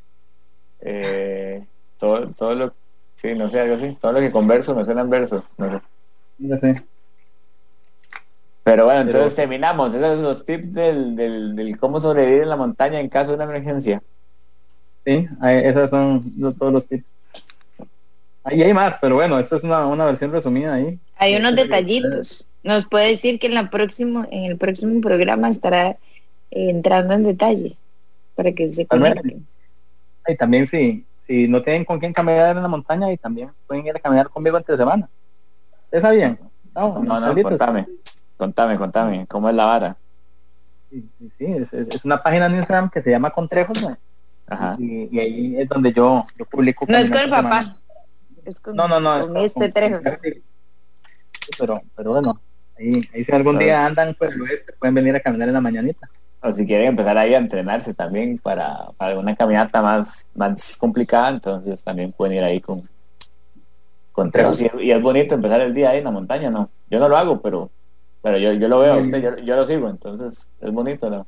Eh, 0.82 1.66
todo, 1.98 2.28
todo 2.28 2.54
lo, 2.54 2.74
sí, 3.16 3.34
no 3.34 3.50
sé, 3.50 3.58
algo 3.58 3.74
así. 3.74 3.98
Todo 4.00 4.12
lo 4.12 4.20
que 4.20 4.30
converso 4.30 4.76
me 4.76 4.84
suena 4.84 5.00
en 5.00 5.10
verso. 5.10 5.44
No 5.58 5.68
sé. 5.68 5.80
No 6.38 6.56
sé. 6.58 6.84
Pero 8.62 8.84
bueno, 8.84 9.00
entonces 9.00 9.34
terminamos. 9.34 9.94
Esos 9.94 10.14
son 10.14 10.22
los 10.22 10.44
tips 10.44 10.72
del, 10.72 11.16
del, 11.16 11.56
del 11.56 11.76
cómo 11.76 11.98
sobrevivir 11.98 12.42
en 12.44 12.50
la 12.50 12.56
montaña 12.56 13.00
en 13.00 13.08
caso 13.08 13.30
de 13.30 13.34
una 13.34 13.44
emergencia. 13.44 14.00
Sí, 15.04 15.28
esos 15.42 15.90
son 15.90 16.20
los- 16.38 16.56
todos 16.56 16.72
los 16.72 16.84
tips. 16.86 17.04
Ahí 18.44 18.62
hay 18.62 18.72
más, 18.72 18.94
pero 19.00 19.16
bueno, 19.16 19.38
esta 19.38 19.56
es 19.56 19.62
una, 19.62 19.86
una 19.86 20.06
versión 20.06 20.32
resumida 20.32 20.74
ahí. 20.74 20.98
Hay 21.16 21.36
unos 21.36 21.54
detallitos. 21.56 22.46
Nos 22.62 22.86
puede 22.86 23.08
decir 23.08 23.38
que 23.38 23.46
en 23.46 23.54
la 23.54 23.70
próximo, 23.70 24.26
en 24.30 24.44
el 24.44 24.56
próximo 24.56 25.00
programa 25.00 25.48
estará 25.48 25.90
eh, 25.90 25.96
entrando 26.50 27.14
en 27.14 27.24
detalle 27.24 27.76
para 28.34 28.52
que 28.52 28.70
se 28.72 28.86
conecten. 28.86 29.46
Y 30.26 30.36
también 30.36 30.66
si, 30.66 31.04
si 31.26 31.48
no 31.48 31.62
tienen 31.62 31.84
con 31.84 31.98
quién 31.98 32.12
caminar 32.12 32.56
en 32.56 32.62
la 32.62 32.68
montaña 32.68 33.10
y 33.12 33.16
también 33.16 33.50
pueden 33.66 33.86
ir 33.86 33.96
a 33.96 34.00
caminar 34.00 34.28
conmigo 34.28 34.56
entre 34.56 34.76
semana. 34.76 35.08
¿Ustedes 35.84 36.02
sabían? 36.02 36.38
No, 36.74 37.02
No, 37.02 37.20
no, 37.20 37.42
contame. 37.42 37.86
Contame, 38.36 38.76
contame. 38.76 39.26
¿Cómo 39.26 39.48
es 39.48 39.54
la 39.54 39.64
vara? 39.64 39.96
Sí, 40.90 41.04
sí, 41.18 41.30
sí, 41.38 41.76
es 41.90 42.04
una 42.04 42.22
página 42.22 42.46
en 42.46 42.56
Instagram 42.56 42.90
que 42.90 43.02
se 43.02 43.10
llama 43.10 43.30
Contrejos, 43.30 43.80
¿no? 43.82 43.96
Ajá. 44.50 44.76
y, 44.78 45.08
y 45.16 45.18
ahí 45.20 45.56
es 45.60 45.68
donde 45.68 45.92
yo, 45.92 46.22
yo 46.38 46.44
publico. 46.44 46.84
No 46.88 46.98
es 46.98 47.08
con 47.10 47.18
el 47.20 47.30
papá. 47.30 47.42
semanales. 47.42 47.76
Es 48.44 48.60
con, 48.60 48.76
No, 48.76 48.86
no, 48.88 49.00
no. 49.00 49.16
es 49.18 49.26
con 49.26 49.36
este 49.38 49.60
con- 49.60 49.72
trejo. 49.72 50.00
Pero, 51.58 51.82
pero 51.96 52.10
bueno, 52.12 52.40
ahí, 52.78 52.90
ahí 53.14 53.24
si 53.24 53.32
algún 53.32 53.58
día 53.58 53.84
andan 53.86 54.14
por 54.14 54.32
el 54.32 54.40
oeste, 54.42 54.72
pueden 54.78 54.94
venir 54.94 55.16
a 55.16 55.20
caminar 55.20 55.48
en 55.48 55.54
la 55.54 55.60
mañanita. 55.60 56.08
O 56.42 56.50
si 56.52 56.64
quieren 56.66 56.88
empezar 56.88 57.16
ahí 57.18 57.34
a 57.34 57.38
entrenarse 57.38 57.92
también 57.92 58.38
para, 58.38 58.90
para 58.96 59.18
una 59.18 59.36
caminata 59.36 59.82
más, 59.82 60.26
más 60.34 60.76
complicada, 60.76 61.28
entonces 61.30 61.82
también 61.82 62.12
pueden 62.12 62.38
ir 62.38 62.42
ahí 62.44 62.60
con, 62.60 62.88
con 64.12 64.30
trejos. 64.30 64.60
Y, 64.60 64.70
y 64.80 64.90
es 64.90 65.02
bonito 65.02 65.34
empezar 65.34 65.60
el 65.60 65.74
día 65.74 65.90
ahí 65.90 65.98
en 65.98 66.04
la 66.04 66.10
montaña, 66.10 66.50
¿no? 66.50 66.70
Yo 66.90 66.98
no 66.98 67.08
lo 67.08 67.16
hago, 67.16 67.40
pero 67.42 67.70
pero 68.22 68.36
yo, 68.36 68.52
yo 68.52 68.68
lo 68.68 68.80
veo 68.80 68.94
a 68.94 68.96
usted, 68.98 69.22
yo, 69.22 69.36
yo 69.38 69.56
lo 69.56 69.64
sigo, 69.64 69.88
entonces 69.88 70.46
es 70.60 70.70
bonito, 70.72 71.08
¿no? 71.08 71.26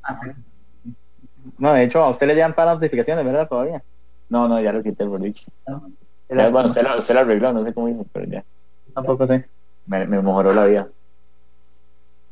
No, 1.57 1.73
de 1.73 1.83
hecho, 1.83 2.03
a 2.03 2.09
usted 2.09 2.27
le 2.27 2.35
llegan 2.35 2.53
para 2.53 2.73
notificaciones, 2.73 3.25
¿verdad? 3.25 3.47
Todavía. 3.47 3.83
No, 4.29 4.47
no, 4.47 4.59
ya 4.61 4.71
lo 4.73 4.81
quité 4.83 5.03
el 5.03 5.09
boliche. 5.09 5.45
No, 5.67 5.91
Ya, 6.29 6.49
bueno, 6.49 6.67
usted 6.67 6.83
lo, 6.83 6.97
usted 6.97 7.13
lo 7.13 7.19
arregló, 7.21 7.53
no 7.53 7.63
sé 7.63 7.73
cómo 7.73 7.89
hizo, 7.89 8.05
pero 8.11 8.25
ya 8.25 8.43
Tampoco 8.93 9.27
sé. 9.27 9.47
me, 9.85 10.05
me 10.07 10.21
mejoró 10.21 10.53
la 10.53 10.65
vida. 10.65 10.87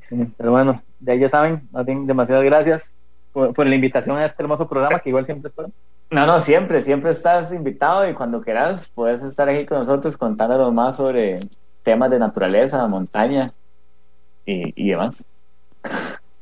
Sí, 0.10 0.34
pero 0.38 0.52
bueno, 0.52 0.82
de 1.00 1.12
ahí 1.14 1.20
ya 1.20 1.30
saben, 1.30 1.68
Martín, 1.72 2.06
demasiadas 2.08 2.44
gracias 2.44 2.92
por, 3.32 3.54
por 3.54 3.66
la 3.68 3.76
invitación 3.76 4.18
a 4.18 4.26
este 4.26 4.42
hermoso 4.44 4.68
programa 4.68 5.00
que 5.00 5.10
igual 5.10 5.26
siempre 5.26 5.50
espero. 5.50 5.72
No, 6.10 6.26
no, 6.26 6.40
siempre, 6.42 6.82
siempre 6.82 7.12
estás 7.12 7.54
invitado 7.54 8.08
y 8.10 8.14
cuando 8.14 8.42
quieras 8.42 8.92
puedes 8.94 9.24
estar 9.24 9.48
aquí 9.48 9.66
con 9.66 9.78
nosotros 9.80 10.18
contándonos 10.18 10.74
más 10.74 10.98
sobre 10.98 11.40
temas 11.84 12.10
de 12.10 12.20
naturaleza, 12.20 12.86
montaña 12.88 13.54
y, 14.46 14.74
y 14.76 14.90
demás. 14.90 15.24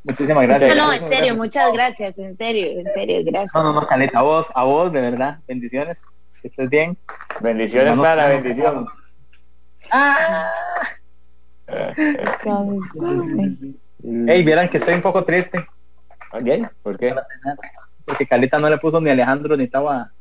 Muchísimas 0.04 0.48
gracias. 0.48 0.76
No, 0.78 0.88
no, 0.88 0.94
en 0.94 1.08
serio, 1.10 1.36
muchas 1.36 1.74
gracias, 1.74 2.18
en 2.18 2.38
serio, 2.38 2.80
en 2.80 2.86
serio, 2.94 3.22
gracias. 3.26 3.52
No, 3.54 3.64
no, 3.64 3.74
no, 3.74 3.88
Caleta, 3.88 4.20
a 4.20 4.22
vos, 4.22 4.48
a 4.56 4.64
vos, 4.64 4.92
de 4.92 5.02
verdad, 5.02 5.40
bendiciones, 5.48 6.00
que 6.42 6.48
estés 6.48 6.70
bien. 6.70 6.98
Bendiciones 7.42 7.98
para 7.98 8.16
la 8.16 8.28
bendición. 8.30 8.88
Hey, 14.28 14.44
vieran 14.44 14.70
que 14.70 14.78
estoy 14.78 14.94
un 14.96 15.02
poco 15.02 15.24
triste, 15.24 15.68
Ok, 16.32 16.72
¿por 16.84 16.98
qué? 16.98 17.14
porque 18.06 18.26
Caleta 18.26 18.60
no 18.60 18.70
le 18.70 18.78
puso 18.78 19.00
ni 19.02 19.10
Alejandro 19.10 19.56
ni 19.58 19.68
Taba. 19.68 20.12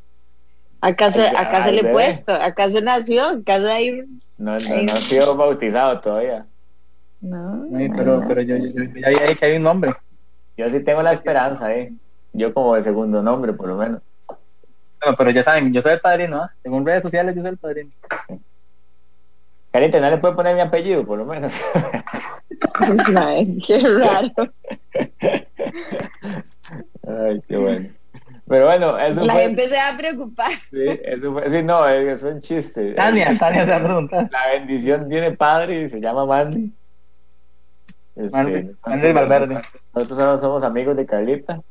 ¿Acaso, 0.80 1.20
Ay, 1.22 1.34
acaso 1.36 1.68
ay, 1.68 1.74
le 1.76 1.80
he 1.88 1.92
puesto? 1.92 2.32
¿Acaso 2.34 2.80
nació? 2.80 3.24
¿Acaso 3.28 3.66
hay 3.68 4.00
un- 4.00 4.22
No, 4.36 4.58
no, 4.58 4.68
no 4.68 4.92
he 4.92 4.96
sido 4.96 5.34
bautizado 5.36 5.98
todavía. 6.00 6.46
No. 7.20 7.66
Pero, 7.96 8.24
pero 8.26 8.42
yo, 8.42 8.57
yo, 8.57 8.66
yo 8.66 8.85
ya 9.00 9.09
vi 9.09 9.16
ahí 9.16 9.35
que 9.35 9.46
hay 9.46 9.57
un 9.57 9.62
nombre. 9.64 9.94
Yo 10.57 10.68
sí 10.70 10.81
tengo 10.81 11.02
la 11.02 11.12
esperanza, 11.12 11.74
¿eh? 11.74 11.92
Yo 12.33 12.52
como 12.52 12.74
de 12.74 12.83
segundo 12.83 13.22
nombre, 13.22 13.52
por 13.52 13.68
lo 13.68 13.76
menos. 13.76 14.00
Bueno, 15.00 15.16
pero 15.16 15.31
ya 15.31 15.42
saben, 15.42 15.72
yo 15.72 15.81
soy 15.81 15.92
el 15.92 16.00
padrino, 16.00 16.42
¿ah? 16.42 16.52
Según 16.62 16.85
redes 16.85 17.02
sociales, 17.02 17.35
yo 17.35 17.42
soy 17.42 17.50
el 17.50 17.57
padrino. 17.59 17.90
Carita, 19.70 20.00
¿no 20.00 20.11
le 20.11 20.18
puede 20.18 20.35
poner 20.35 20.54
mi 20.54 20.61
apellido, 20.61 21.04
por 21.07 21.18
lo 21.18 21.24
menos? 21.24 21.52
Ay, 23.16 23.59
qué 23.64 23.81
raro. 23.81 24.52
Ay, 27.07 27.42
qué 27.46 27.57
bueno. 27.57 27.88
Pero 28.48 28.64
bueno, 28.64 28.98
eso 28.98 29.24
La 29.24 29.35
fue... 29.35 29.42
gente 29.42 29.68
se 29.68 29.76
va 29.76 29.88
a 29.90 29.96
preocupar. 29.96 30.50
Sí, 30.70 31.00
eso 31.04 31.33
fue... 31.33 31.50
Sí, 31.50 31.62
no, 31.62 31.87
es 31.87 32.09
es 32.09 32.22
un 32.22 32.40
chiste. 32.40 32.94
Tania, 32.94 33.37
Tania 33.38 33.64
se 33.64 33.70
va 33.70 33.76
a 33.76 33.85
preguntar. 33.85 34.28
La 34.33 34.59
bendición 34.59 35.09
tiene 35.09 35.33
padre 35.33 35.83
y 35.83 35.88
se 35.88 36.00
llama 36.00 36.24
Mandy. 36.24 36.72
Este, 38.18 38.64
nosotros 38.64 38.81
Mandy 38.87 39.12
Valverde. 39.12 39.46
somos- 39.54 39.64
Nosotros 39.94 40.40
somos 40.40 40.62
amigos 40.64 40.96
de 40.96 41.07
Carlita 41.07 41.62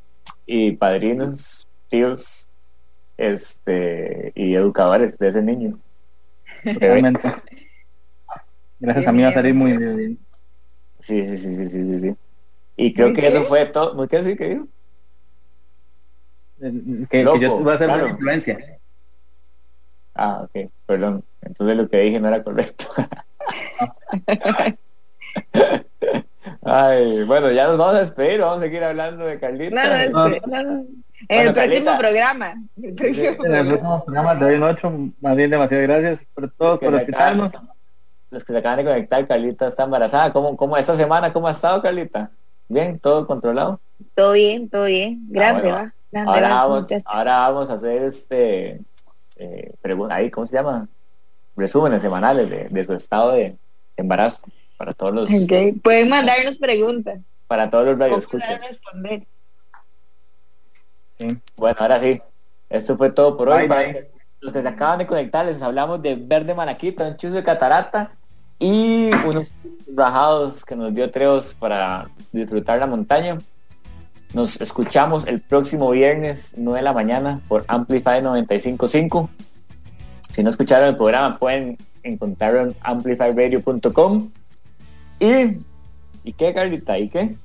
y 0.46 0.72
padrinos, 0.74 1.68
tíos, 1.90 2.48
este 3.18 4.32
y 4.36 4.56
educadores 4.56 5.18
de 5.18 5.28
ese 5.28 5.42
niño. 5.42 5.80
Realmente. 6.64 7.22
Gracias 8.80 9.08
a 9.08 9.12
mí 9.12 9.24
va 9.24 9.30
a 9.30 9.34
salir 9.34 9.54
muy 9.54 9.76
bien. 9.78 10.20
Sí, 11.00 11.24
sí, 11.24 11.38
sí, 11.38 11.56
sí, 11.56 11.68
sí, 11.68 11.84
sí, 11.84 12.00
sí. 12.00 12.16
Y 12.76 12.94
creo 12.94 13.08
¿Muy 13.08 13.16
que 13.16 13.28
eso 13.28 13.44
fue 13.44 13.66
todo. 13.66 13.94
¿Muy 13.96 14.08
qué 14.08 14.24
sí 14.24 14.36
que 14.36 14.50
dijo? 14.50 14.68
Que, 16.60 17.08
que 17.10 17.24
Loco, 17.24 17.40
yo 17.40 17.60
voy 17.60 17.74
a 17.74 17.78
ser 17.78 17.88
claro. 17.88 18.08
influencia. 18.08 18.80
Ah, 20.16 20.42
ok, 20.44 20.72
perdón. 20.86 21.24
Entonces 21.42 21.78
lo 21.78 21.88
que 21.90 22.00
dije 22.00 22.20
no 22.20 22.28
era 22.30 22.44
correcto. 22.44 22.86
Ay, 26.70 27.24
bueno, 27.24 27.52
ya 27.52 27.68
nos 27.68 27.78
vamos 27.78 27.96
a 27.96 28.00
despedir, 28.02 28.42
vamos 28.42 28.58
a 28.58 28.62
seguir 28.62 28.84
hablando 28.84 29.26
de 29.26 29.40
Carlita. 29.40 30.10
No, 30.10 30.28
no, 30.28 30.28
este, 30.36 30.50
no, 30.50 30.64
no. 30.64 30.86
En 31.30 31.46
Bueno, 31.46 31.50
el 31.50 31.54
próximo 31.54 31.86
Carlita. 31.86 31.98
programa. 31.98 32.54
El 32.82 32.94
próximo 32.94 33.26
En 33.26 33.32
el 33.32 33.38
programa. 33.38 33.68
próximo 33.70 34.06
programa 34.06 34.36
de 34.36 34.46
hoy 34.46 34.54
en 34.56 34.64
ocho, 34.64 34.94
más 35.22 35.36
bien 35.36 35.50
demasiadas 35.50 35.88
gracias 35.88 36.26
por 36.34 36.52
todos, 36.52 36.72
Los 36.74 36.80
que 36.80 36.86
por 36.86 36.94
se 36.96 37.00
escucharnos. 37.06 37.48
acaban- 37.48 37.70
Los 38.30 38.44
que 38.44 38.54
se 38.54 38.60
acaban 38.60 38.78
de 38.78 38.84
conectar, 38.86 39.28
Carlita 39.28 39.68
está 39.68 39.84
embarazada. 39.86 40.34
¿Cómo, 40.34 40.56
cómo 40.58 40.78
esta 40.78 40.96
semana, 40.96 41.32
cómo 41.34 41.48
ha 41.48 41.52
estado 41.52 41.82
Carlita? 41.82 42.30
Bien, 42.68 43.00
todo 43.00 43.26
controlado. 43.26 43.80
Todo 44.14 44.34
bien, 44.34 44.70
todo 44.70 44.86
bien. 44.86 45.22
Grande, 45.30 45.70
Ah, 45.70 45.74
bueno. 45.74 45.78
va. 45.78 45.94
Grande, 46.12 46.32
Ahora 46.32 46.50
va. 46.50 46.66
vamos, 46.68 46.88
ahora 47.06 47.38
vamos 47.40 47.70
a 47.70 47.74
hacer 47.74 48.04
este 48.04 48.82
eh, 49.38 49.74
pregun- 49.82 50.12
ahí, 50.12 50.30
¿cómo 50.30 50.46
se 50.46 50.54
llama? 50.54 50.88
Resúmenes 51.56 52.02
semanales 52.02 52.50
de, 52.50 52.68
de 52.70 52.86
su 52.86 52.94
estado 52.94 53.32
de 53.32 53.56
embarazo 53.96 54.40
para 54.78 54.94
todos 54.94 55.14
los 55.14 55.30
Ok, 55.30 55.82
Pueden 55.84 56.10
mandarnos 56.10 56.58
preguntas. 56.58 57.20
para 57.48 57.70
todos 57.70 57.86
los 57.86 57.98
radioescuchas. 58.00 58.62
Sí. 61.18 61.38
Bueno, 61.56 61.78
ahora 61.80 62.00
sí. 62.00 62.22
Esto 62.70 62.98
fue 62.98 63.10
todo 63.12 63.38
por 63.38 63.50
hoy. 63.50 63.60
Bye, 63.62 63.68
Para 63.68 63.82
bye. 63.88 64.12
Los 64.40 64.54
que 64.54 64.62
se 64.62 64.68
acaban 64.68 65.00
de 65.00 65.08
conectar, 65.08 65.46
les 65.46 65.62
hablamos 65.62 66.02
de 66.02 66.16
Verde 66.16 66.54
Malaquita, 66.54 67.08
un 67.08 67.18
chuzo 67.18 67.36
de 67.36 67.44
catarata 67.44 68.12
y 68.60 69.10
unos 69.26 69.52
rajados 69.96 70.64
que 70.64 70.76
nos 70.76 70.94
dio 70.94 71.10
Treos 71.10 71.56
para 71.56 72.10
disfrutar 72.32 72.78
la 72.78 72.86
montaña. 72.86 73.38
Nos 74.34 74.62
escuchamos 74.62 75.26
el 75.26 75.42
próximo 75.42 75.90
viernes 75.90 76.54
9 76.56 76.80
de 76.80 76.84
la 76.84 76.94
mañana 76.94 77.42
por 77.48 77.66
Amplify 77.68 78.22
955. 78.22 79.30
Si 80.34 80.44
no 80.44 80.50
escucharon 80.52 80.90
el 80.90 80.98
programa, 80.98 81.40
pueden 81.40 81.78
encontrarlo 82.04 82.60
en 82.62 82.76
amplifyradio.com. 82.82 84.30
Y, 85.20 85.58
¿y 86.24 86.34
qué, 86.34 86.54
Carlita? 86.54 86.98
¿Y 86.98 87.10
qué? 87.10 87.36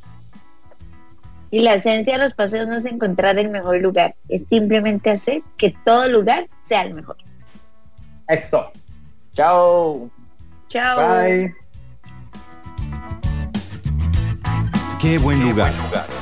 Y 1.51 1.61
la 1.61 1.75
esencia 1.75 2.15
de 2.15 2.25
los 2.25 2.33
paseos 2.33 2.67
no 2.67 2.77
es 2.77 2.87
encontrar 2.87 3.39
el 3.39 3.51
mejor 3.51 3.79
lugar, 3.79 4.15
es 4.29 4.47
simplemente 4.49 5.11
hacer 5.11 5.43
que 5.59 5.75
todo 5.85 6.09
lugar 6.09 6.49
sea 6.63 6.83
el 6.83 6.95
mejor. 6.95 7.17
Eso. 8.27 8.73
Chao. 9.35 10.11
Chao. 10.69 11.23
Bye. 11.23 11.55
Qué 15.03 15.19
buen 15.19 15.43
lugar. 15.43 15.75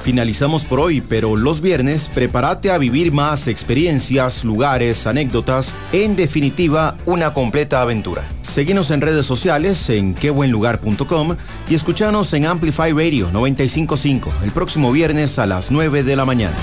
Finalizamos 0.02 0.64
por 0.64 0.80
hoy, 0.80 1.02
pero 1.02 1.36
los 1.36 1.60
viernes 1.60 2.10
prepárate 2.14 2.70
a 2.70 2.78
vivir 2.78 3.12
más 3.12 3.46
experiencias, 3.46 4.42
lugares, 4.42 5.06
anécdotas, 5.06 5.74
en 5.92 6.16
definitiva, 6.16 6.96
una 7.04 7.34
completa 7.34 7.82
aventura. 7.82 8.26
Seguinos 8.40 8.90
en 8.90 9.02
redes 9.02 9.26
sociales 9.26 9.90
en 9.90 10.14
quebuenlugar.com 10.14 11.36
y 11.68 11.74
escuchanos 11.74 12.32
en 12.32 12.46
Amplify 12.46 12.92
Radio 12.92 13.28
955 13.30 14.32
el 14.44 14.50
próximo 14.50 14.90
viernes 14.92 15.38
a 15.38 15.44
las 15.44 15.70
9 15.70 16.02
de 16.02 16.16
la 16.16 16.24
mañana. 16.24 16.56